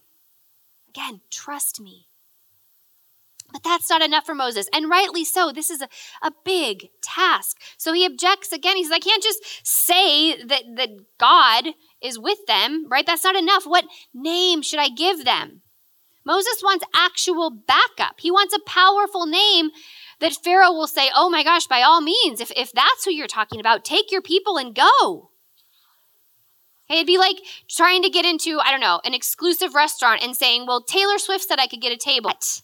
Again, 0.91 1.21
trust 1.31 1.81
me. 1.81 2.07
But 3.53 3.63
that's 3.65 3.91
not 3.91 4.03
enough 4.03 4.27
for 4.27 4.35
Moses. 4.35 4.69
And 4.73 4.89
rightly 4.89 5.25
so. 5.25 5.53
This 5.53 5.71
is 5.71 5.83
a, 5.83 5.89
a 6.23 6.33
big 6.45 6.89
task. 7.03 7.61
So 7.77 7.93
he 7.93 8.07
objects 8.07 8.53
again. 8.53 8.77
He 8.77 8.85
says, 8.85 8.93
I 8.93 8.99
can't 8.99 9.23
just 9.23 9.41
say 9.65 10.43
that, 10.45 10.63
that 10.77 10.91
God 11.19 11.75
is 12.01 12.19
with 12.19 12.39
them, 12.47 12.87
right? 12.89 13.07
That's 13.07 13.25
not 13.25 13.37
enough. 13.37 13.65
What 13.65 13.87
name 14.15 14.63
should 14.63 14.79
I 14.79 14.89
give 14.89 15.25
them? 15.25 15.63
Moses 16.25 16.61
wants 16.63 16.85
actual 16.95 17.51
backup. 17.51 18.21
He 18.21 18.31
wants 18.31 18.55
a 18.55 18.69
powerful 18.69 19.27
name 19.27 19.71
that 20.21 20.37
Pharaoh 20.45 20.73
will 20.73 20.87
say, 20.87 21.09
Oh 21.15 21.31
my 21.31 21.43
gosh, 21.43 21.67
by 21.67 21.83
all 21.83 22.01
means, 22.01 22.41
if, 22.41 22.53
if 22.57 22.73
that's 22.73 23.05
who 23.05 23.11
you're 23.11 23.27
talking 23.27 23.59
about, 23.59 23.85
take 23.85 24.13
your 24.13 24.23
people 24.23 24.59
and 24.59 24.75
go. 24.75 25.30
It'd 26.91 27.07
be 27.07 27.19
like 27.19 27.37
trying 27.69 28.03
to 28.03 28.11
get 28.11 28.25
into, 28.25 28.59
I 28.61 28.71
don't 28.71 28.81
know, 28.81 29.01
an 29.05 29.15
exclusive 29.15 29.75
restaurant 29.75 30.23
and 30.23 30.37
saying, 30.37 30.67
Well, 30.67 30.83
Taylor 30.83 31.19
Swift 31.19 31.45
said 31.45 31.61
I 31.61 31.67
could 31.67 31.81
get 31.81 31.93
a 31.93 31.97
table. 31.97 32.31
But 32.31 32.63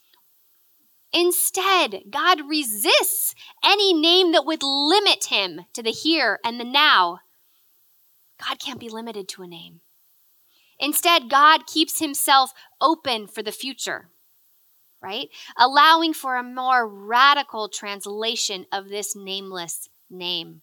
Instead, 1.13 2.03
God 2.11 2.49
resists 2.49 3.35
any 3.65 3.95
name 3.95 4.33
that 4.33 4.45
would 4.45 4.63
limit 4.63 5.27
him 5.27 5.63
to 5.73 5.83
the 5.83 5.91
here 5.91 6.39
and 6.45 6.61
the 6.61 6.65
now. 6.65 7.21
God 8.45 8.59
can't 8.59 8.81
be 8.81 8.91
limited 8.91 9.29
to 9.29 9.43
a 9.43 9.47
name. 9.47 9.81
Instead, 10.79 11.31
God 11.31 11.67
keeps 11.67 12.01
himself 12.01 12.53
open 12.83 13.27
for 13.27 13.43
the 13.43 13.53
future, 13.53 14.11
right? 15.01 15.29
Allowing 15.57 16.13
for 16.13 16.37
a 16.37 16.43
more 16.43 16.87
radical 16.87 17.71
translation 17.71 18.67
of 18.71 18.89
this 18.89 19.17
nameless 19.17 19.89
name. 20.11 20.61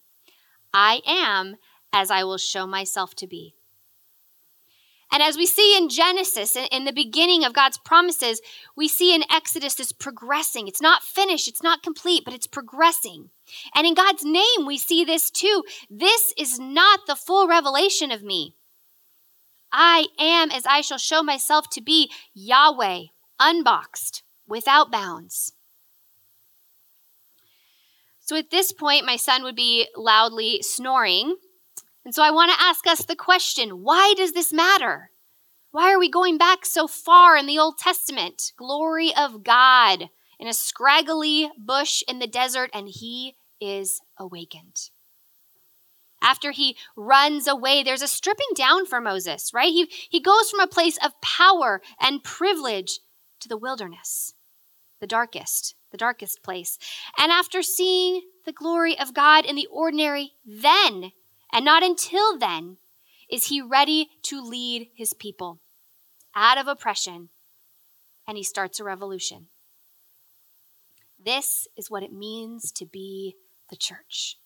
I 0.72 1.00
am 1.04 1.56
as 1.94 2.10
I 2.10 2.24
will 2.24 2.38
show 2.38 2.66
myself 2.66 3.14
to 3.14 3.26
be. 3.26 3.54
And 5.12 5.22
as 5.22 5.36
we 5.36 5.46
see 5.46 5.76
in 5.76 5.88
Genesis, 5.88 6.56
in 6.72 6.84
the 6.84 6.92
beginning 6.92 7.44
of 7.44 7.52
God's 7.52 7.78
promises, 7.78 8.40
we 8.76 8.88
see 8.88 9.14
in 9.14 9.22
Exodus 9.30 9.76
this 9.76 9.92
progressing. 9.92 10.66
It's 10.66 10.82
not 10.82 11.04
finished, 11.04 11.46
it's 11.46 11.62
not 11.62 11.84
complete, 11.84 12.24
but 12.24 12.34
it's 12.34 12.48
progressing. 12.48 13.30
And 13.76 13.86
in 13.86 13.94
God's 13.94 14.24
name, 14.24 14.66
we 14.66 14.76
see 14.76 15.04
this 15.04 15.30
too. 15.30 15.62
This 15.88 16.34
is 16.36 16.58
not 16.58 17.00
the 17.06 17.14
full 17.14 17.46
revelation 17.46 18.10
of 18.10 18.24
me. 18.24 18.56
I 19.70 20.06
am 20.18 20.50
as 20.50 20.66
I 20.66 20.80
shall 20.80 20.98
show 20.98 21.22
myself 21.22 21.70
to 21.70 21.80
be 21.80 22.10
Yahweh, 22.34 23.04
unboxed, 23.38 24.24
without 24.48 24.90
bounds. 24.90 25.52
So 28.18 28.36
at 28.36 28.50
this 28.50 28.72
point, 28.72 29.06
my 29.06 29.16
son 29.16 29.44
would 29.44 29.54
be 29.54 29.86
loudly 29.96 30.60
snoring. 30.62 31.36
And 32.04 32.14
so 32.14 32.22
I 32.22 32.30
want 32.30 32.52
to 32.52 32.62
ask 32.62 32.86
us 32.86 33.04
the 33.04 33.16
question 33.16 33.82
why 33.82 34.14
does 34.16 34.32
this 34.32 34.52
matter? 34.52 35.10
Why 35.70 35.92
are 35.92 35.98
we 35.98 36.10
going 36.10 36.38
back 36.38 36.64
so 36.64 36.86
far 36.86 37.36
in 37.36 37.46
the 37.46 37.58
Old 37.58 37.78
Testament? 37.78 38.52
Glory 38.56 39.12
of 39.16 39.42
God 39.42 40.10
in 40.38 40.46
a 40.46 40.52
scraggly 40.52 41.50
bush 41.58 42.02
in 42.06 42.18
the 42.18 42.26
desert, 42.26 42.70
and 42.72 42.88
he 42.88 43.34
is 43.60 44.00
awakened 44.18 44.90
after 46.24 46.50
he 46.50 46.76
runs 46.96 47.46
away, 47.46 47.82
there's 47.82 48.02
a 48.02 48.08
stripping 48.08 48.48
down 48.56 48.86
for 48.86 49.00
Moses, 49.00 49.52
right? 49.52 49.70
He, 49.70 49.86
he 50.10 50.20
goes 50.20 50.50
from 50.50 50.60
a 50.60 50.66
place 50.66 50.98
of 51.04 51.20
power 51.20 51.82
and 52.00 52.24
privilege 52.24 52.98
to 53.40 53.48
the 53.48 53.58
wilderness, 53.58 54.34
the 55.00 55.06
darkest, 55.06 55.74
the 55.92 55.98
darkest 55.98 56.42
place. 56.42 56.78
And 57.18 57.30
after 57.30 57.62
seeing 57.62 58.22
the 58.46 58.52
glory 58.52 58.98
of 58.98 59.14
God 59.14 59.44
in 59.44 59.54
the 59.54 59.68
ordinary, 59.70 60.32
then, 60.44 61.12
and 61.54 61.64
not 61.64 61.82
until 61.82 62.36
then, 62.36 62.78
is 63.30 63.46
he 63.46 63.62
ready 63.62 64.10
to 64.24 64.42
lead 64.42 64.88
his 64.94 65.14
people 65.14 65.60
out 66.34 66.58
of 66.58 66.66
oppression, 66.66 67.28
and 68.26 68.36
he 68.36 68.42
starts 68.42 68.80
a 68.80 68.84
revolution. 68.84 69.46
This 71.24 71.68
is 71.76 71.90
what 71.90 72.02
it 72.02 72.12
means 72.12 72.72
to 72.72 72.84
be 72.84 73.36
the 73.70 73.76
church. 73.76 74.36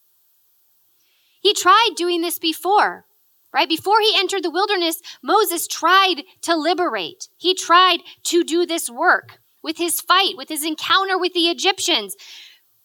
He 1.41 1.55
tried 1.55 1.91
doing 1.97 2.21
this 2.21 2.39
before, 2.39 3.07
right? 3.55 3.69
Before 3.69 4.01
he 4.01 4.15
entered 4.17 4.43
the 4.43 4.51
wilderness, 4.51 5.01
Moses 5.23 5.67
tried 5.67 6.23
to 6.43 6.55
liberate. 6.55 7.29
He 7.39 7.55
tried 7.55 7.99
to 8.25 8.45
do 8.45 8.67
this 8.67 8.91
work 8.91 9.39
with 9.63 9.79
his 9.79 10.01
fight, 10.01 10.37
with 10.37 10.51
his 10.51 10.65
encounter 10.65 11.19
with 11.19 11.33
the 11.33 11.49
Egyptians. 11.49 12.17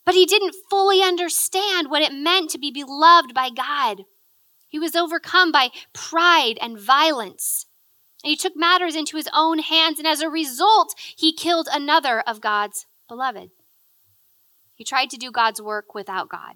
But 0.05 0.15
he 0.15 0.25
didn't 0.25 0.55
fully 0.69 1.01
understand 1.01 1.89
what 1.89 2.01
it 2.01 2.13
meant 2.13 2.49
to 2.51 2.59
be 2.59 2.71
beloved 2.71 3.33
by 3.33 3.49
God. 3.49 4.05
He 4.73 4.79
was 4.79 4.95
overcome 4.95 5.51
by 5.51 5.69
pride 5.93 6.57
and 6.59 6.79
violence. 6.79 7.67
And 8.23 8.31
he 8.31 8.35
took 8.35 8.53
matters 8.55 8.95
into 8.95 9.17
his 9.17 9.29
own 9.31 9.59
hands, 9.59 9.99
and 9.99 10.07
as 10.07 10.19
a 10.19 10.31
result, 10.31 10.95
he 11.15 11.31
killed 11.31 11.67
another 11.71 12.21
of 12.21 12.41
God's 12.41 12.87
beloved. 13.07 13.51
He 14.73 14.83
tried 14.83 15.11
to 15.11 15.17
do 15.17 15.31
God's 15.31 15.61
work 15.61 15.93
without 15.93 16.27
God. 16.27 16.55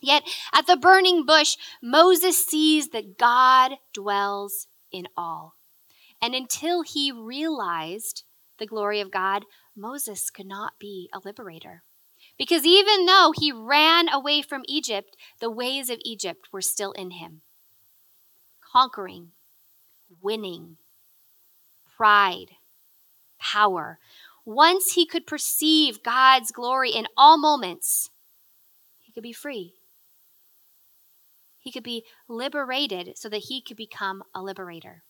Yet 0.00 0.22
at 0.54 0.66
the 0.66 0.78
burning 0.78 1.26
bush, 1.26 1.58
Moses 1.82 2.46
sees 2.46 2.88
that 2.88 3.18
God 3.18 3.72
dwells 3.92 4.66
in 4.90 5.06
all. 5.18 5.56
And 6.22 6.34
until 6.34 6.80
he 6.80 7.12
realized 7.12 8.24
the 8.58 8.64
glory 8.64 9.02
of 9.02 9.10
God, 9.10 9.44
Moses 9.76 10.30
could 10.30 10.46
not 10.46 10.78
be 10.80 11.10
a 11.12 11.20
liberator. 11.22 11.82
Because 12.40 12.64
even 12.64 13.04
though 13.04 13.34
he 13.36 13.52
ran 13.52 14.08
away 14.08 14.40
from 14.40 14.62
Egypt, 14.66 15.14
the 15.40 15.50
ways 15.50 15.90
of 15.90 15.98
Egypt 16.06 16.48
were 16.50 16.62
still 16.62 16.92
in 16.92 17.10
him. 17.10 17.42
Conquering, 18.72 19.32
winning, 20.22 20.78
pride, 21.94 22.52
power. 23.38 23.98
Once 24.46 24.92
he 24.92 25.04
could 25.04 25.26
perceive 25.26 26.02
God's 26.02 26.50
glory 26.50 26.92
in 26.92 27.06
all 27.14 27.36
moments, 27.36 28.08
he 29.00 29.12
could 29.12 29.22
be 29.22 29.34
free. 29.34 29.74
He 31.58 31.70
could 31.70 31.82
be 31.82 32.06
liberated 32.26 33.18
so 33.18 33.28
that 33.28 33.48
he 33.48 33.60
could 33.60 33.76
become 33.76 34.22
a 34.34 34.40
liberator. 34.40 35.02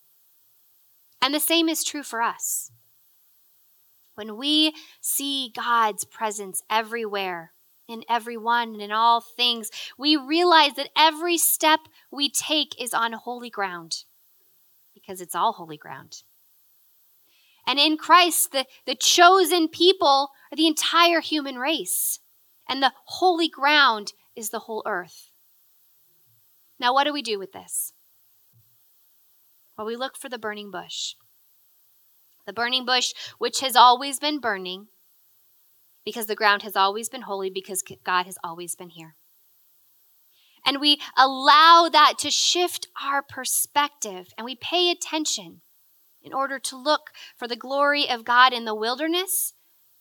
And 1.23 1.33
the 1.33 1.39
same 1.39 1.69
is 1.69 1.85
true 1.85 2.03
for 2.03 2.23
us. 2.23 2.73
When 4.21 4.37
we 4.37 4.75
see 5.01 5.51
God's 5.57 6.05
presence 6.05 6.63
everywhere, 6.69 7.55
in 7.89 8.05
everyone 8.07 8.75
and 8.75 8.83
in 8.83 8.93
all 8.93 9.23
things, 9.23 9.71
we 9.97 10.15
realize 10.15 10.75
that 10.75 10.91
every 10.95 11.39
step 11.39 11.81
we 12.11 12.29
take 12.29 12.79
is 12.79 12.93
on 12.93 13.15
holy 13.15 13.49
ground 13.49 14.05
because 14.93 15.23
it's 15.23 15.35
all 15.35 15.55
holy 15.55 15.79
ground. 15.79 16.23
And 17.67 17.79
in 17.79 17.97
Christ, 17.97 18.53
the, 18.53 18.67
the 18.85 18.95
chosen 18.95 19.69
people 19.69 20.29
are 20.53 20.57
the 20.57 20.67
entire 20.67 21.23
human 21.23 21.57
race, 21.57 22.21
and 22.69 22.83
the 22.83 22.93
holy 23.07 23.49
ground 23.49 24.13
is 24.37 24.51
the 24.51 24.59
whole 24.59 24.83
earth. 24.85 25.31
Now, 26.79 26.93
what 26.93 27.05
do 27.05 27.13
we 27.15 27.23
do 27.23 27.39
with 27.39 27.53
this? 27.53 27.95
Well, 29.79 29.87
we 29.87 29.97
look 29.97 30.19
for 30.19 30.29
the 30.29 30.39
burning 30.39 30.71
bush. 30.71 31.15
The 32.51 32.55
burning 32.55 32.85
bush, 32.85 33.13
which 33.39 33.61
has 33.61 33.77
always 33.77 34.19
been 34.19 34.41
burning, 34.41 34.89
because 36.05 36.27
the 36.27 36.35
ground 36.35 36.63
has 36.63 36.75
always 36.75 37.09
been 37.09 37.23
holy, 37.23 37.49
because 37.49 37.81
God 38.03 38.27
has 38.27 38.37
always 38.43 38.75
been 38.75 38.89
here. 38.89 39.15
And 40.67 40.81
we 40.81 41.01
allow 41.17 41.89
that 41.93 42.15
to 42.19 42.31
shift 42.33 42.89
our 43.01 43.23
perspective 43.23 44.35
and 44.37 44.45
we 44.45 44.57
pay 44.57 44.91
attention 44.91 45.61
in 46.21 46.33
order 46.33 46.59
to 46.59 46.77
look 46.77 47.13
for 47.37 47.47
the 47.47 47.55
glory 47.55 48.11
of 48.11 48.25
God 48.25 48.53
in 48.53 48.65
the 48.65 48.75
wilderness, 48.75 49.55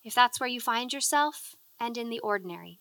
if 0.03 0.15
that's 0.15 0.39
where 0.39 0.49
you 0.49 0.59
find 0.59 0.91
yourself, 0.91 1.53
and 1.79 1.99
in 1.99 2.09
the 2.09 2.19
ordinary. 2.19 2.79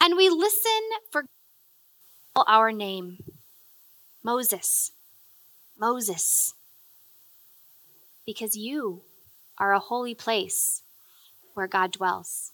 And 0.00 0.16
we 0.16 0.28
listen 0.28 0.82
for 1.08 1.26
our 2.48 2.72
name 2.72 3.18
Moses, 4.24 4.90
Moses, 5.78 6.52
because 8.26 8.56
you 8.56 9.02
are 9.58 9.72
a 9.72 9.78
holy 9.78 10.14
place 10.14 10.82
where 11.54 11.66
God 11.66 11.92
dwells. 11.92 12.52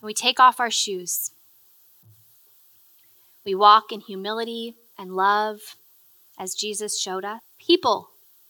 And 0.00 0.06
we 0.06 0.14
take 0.14 0.40
off 0.40 0.60
our 0.60 0.70
shoes. 0.70 1.30
We 3.44 3.54
walk 3.54 3.92
in 3.92 4.00
humility 4.00 4.76
and 4.98 5.14
love 5.14 5.60
as 6.38 6.54
Jesus 6.54 7.00
showed 7.00 7.24
us. 7.24 7.40
People 7.58 8.08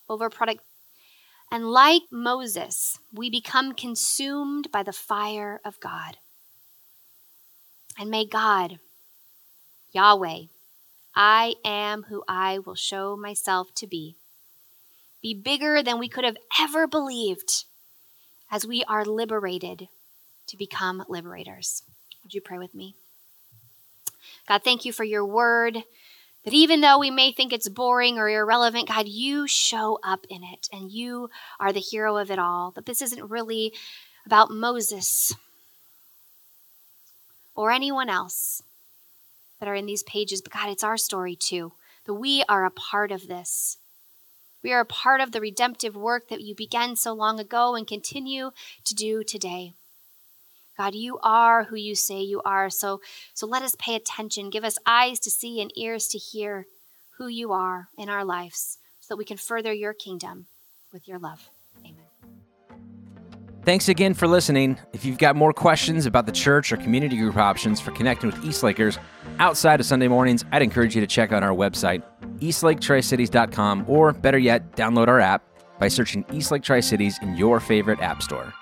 over 0.09 0.31
product. 0.31 0.61
And 1.51 1.71
like 1.71 2.03
Moses, 2.11 2.99
we 3.13 3.31
become 3.31 3.73
consumed 3.73 4.71
by 4.73 4.83
the 4.83 4.93
fire 4.93 5.61
of 5.65 5.79
God. 5.81 6.17
And 7.99 8.11
may 8.11 8.27
God, 8.27 8.79
Yahweh, 9.93 10.43
I 11.15 11.55
am 11.65 12.05
who 12.05 12.25
I 12.29 12.59
will 12.59 12.75
show 12.75 13.17
myself 13.17 13.69
to 13.77 13.87
be, 13.87 14.17
be 15.27 15.35
bigger 15.35 15.83
than 15.83 15.99
we 15.99 16.09
could 16.09 16.23
have 16.23 16.37
ever 16.61 16.87
believed 16.87 17.65
as 18.49 18.65
we 18.65 18.85
are 18.85 19.05
liberated 19.05 19.89
to 20.47 20.57
become 20.57 21.05
liberators. 21.09 21.83
Would 22.23 22.33
you 22.33 22.41
pray 22.41 22.59
with 22.59 22.77
me? 22.77 22.95
God, 24.47 24.63
thank 24.63 24.85
you 24.85 24.93
for 24.93 25.03
your 25.03 25.27
word. 25.27 25.79
That 26.45 26.55
even 26.55 26.81
though 26.81 27.01
we 27.01 27.11
may 27.11 27.33
think 27.33 27.53
it's 27.53 27.69
boring 27.69 28.19
or 28.21 28.29
irrelevant, 28.29 28.87
God, 28.87 29.09
you 29.09 29.49
show 29.49 29.99
up 30.05 30.27
in 30.31 30.45
it 30.45 30.69
and 30.73 30.93
you 30.93 31.29
are 31.59 31.73
the 31.73 31.81
hero 31.81 32.19
of 32.19 32.31
it 32.31 32.39
all. 32.39 32.71
That 32.71 32.87
this 32.87 33.03
isn't 33.03 33.29
really 33.29 33.73
about 34.27 34.53
Moses 34.53 35.33
or 37.57 37.73
anyone 37.73 38.09
else 38.09 38.63
that 39.59 39.69
are 39.69 39.75
in 39.75 39.87
these 39.87 40.05
pages, 40.05 40.41
but 40.41 40.53
God, 40.53 40.69
it's 40.69 40.85
our 40.85 40.97
story 40.97 41.35
too. 41.35 41.73
That 42.05 42.15
we 42.15 42.45
are 42.49 42.65
a 42.65 42.71
part 42.71 43.11
of 43.11 43.27
this. 43.27 43.79
We 44.67 44.73
are 44.73 44.81
a 44.81 44.85
part 44.85 45.21
of 45.21 45.31
the 45.31 45.41
redemptive 45.41 45.95
work 45.95 46.27
that 46.27 46.41
you 46.41 46.53
began 46.53 46.97
so 46.97 47.13
long 47.13 47.39
ago 47.39 47.77
and 47.77 47.87
continue 47.87 48.51
to 48.85 48.95
do 48.97 49.23
today. 49.23 49.75
God, 50.77 50.93
you 50.93 51.21
are 51.23 51.63
who 51.63 51.77
you 51.77 51.95
say 51.95 52.21
you 52.21 52.43
are. 52.45 52.69
So, 52.69 53.01
so 53.33 53.47
let 53.47 53.63
us 53.63 53.77
pay 53.79 53.95
attention. 53.95 54.51
Give 54.51 54.65
us 54.65 54.77
eyes 54.85 55.21
to 55.21 55.31
see 55.31 55.61
and 55.61 55.71
ears 55.79 56.09
to 56.09 56.19
hear 56.19 56.67
who 57.17 57.29
you 57.29 57.53
are 57.53 57.91
in 57.97 58.09
our 58.09 58.25
lives 58.25 58.79
so 58.99 59.15
that 59.15 59.19
we 59.19 59.25
can 59.25 59.37
further 59.37 59.73
your 59.73 59.95
kingdom 59.95 60.47
with 60.93 61.07
your 61.07 61.21
love. 61.21 61.49
Thanks 63.67 63.89
again 63.89 64.15
for 64.15 64.29
listening. 64.29 64.79
If 64.93 65.05
you've 65.05 65.19
got 65.19 65.35
more 65.35 65.53
questions 65.53 66.07
about 66.07 66.25
the 66.25 66.31
church 66.31 66.73
or 66.73 66.77
community 66.77 67.17
group 67.17 67.37
options 67.37 67.81
for 67.81 67.91
connecting 67.91 68.31
with 68.31 68.41
Eastlakers 68.45 68.99
outside 69.41 69.81
of 69.81 69.87
Sunday 69.87 70.07
mornings, 70.07 70.45
I'd 70.53 70.63
encourage 70.63 70.95
you 70.95 71.01
to 71.01 71.07
check 71.09 71.33
out 71.33 71.43
our 71.43 71.51
website, 71.51 72.05
eastlaketricities.com, 72.39 73.87
or 73.89 74.13
better 74.13 74.39
yet, 74.39 74.77
download 74.77 75.09
our 75.09 75.19
app 75.19 75.43
by 75.81 75.89
searching 75.89 76.25
Eastlake 76.33 76.63
Tri 76.63 76.79
Cities 76.79 77.19
in 77.23 77.37
your 77.37 77.59
favorite 77.59 77.99
app 77.99 78.23
store. 78.23 78.55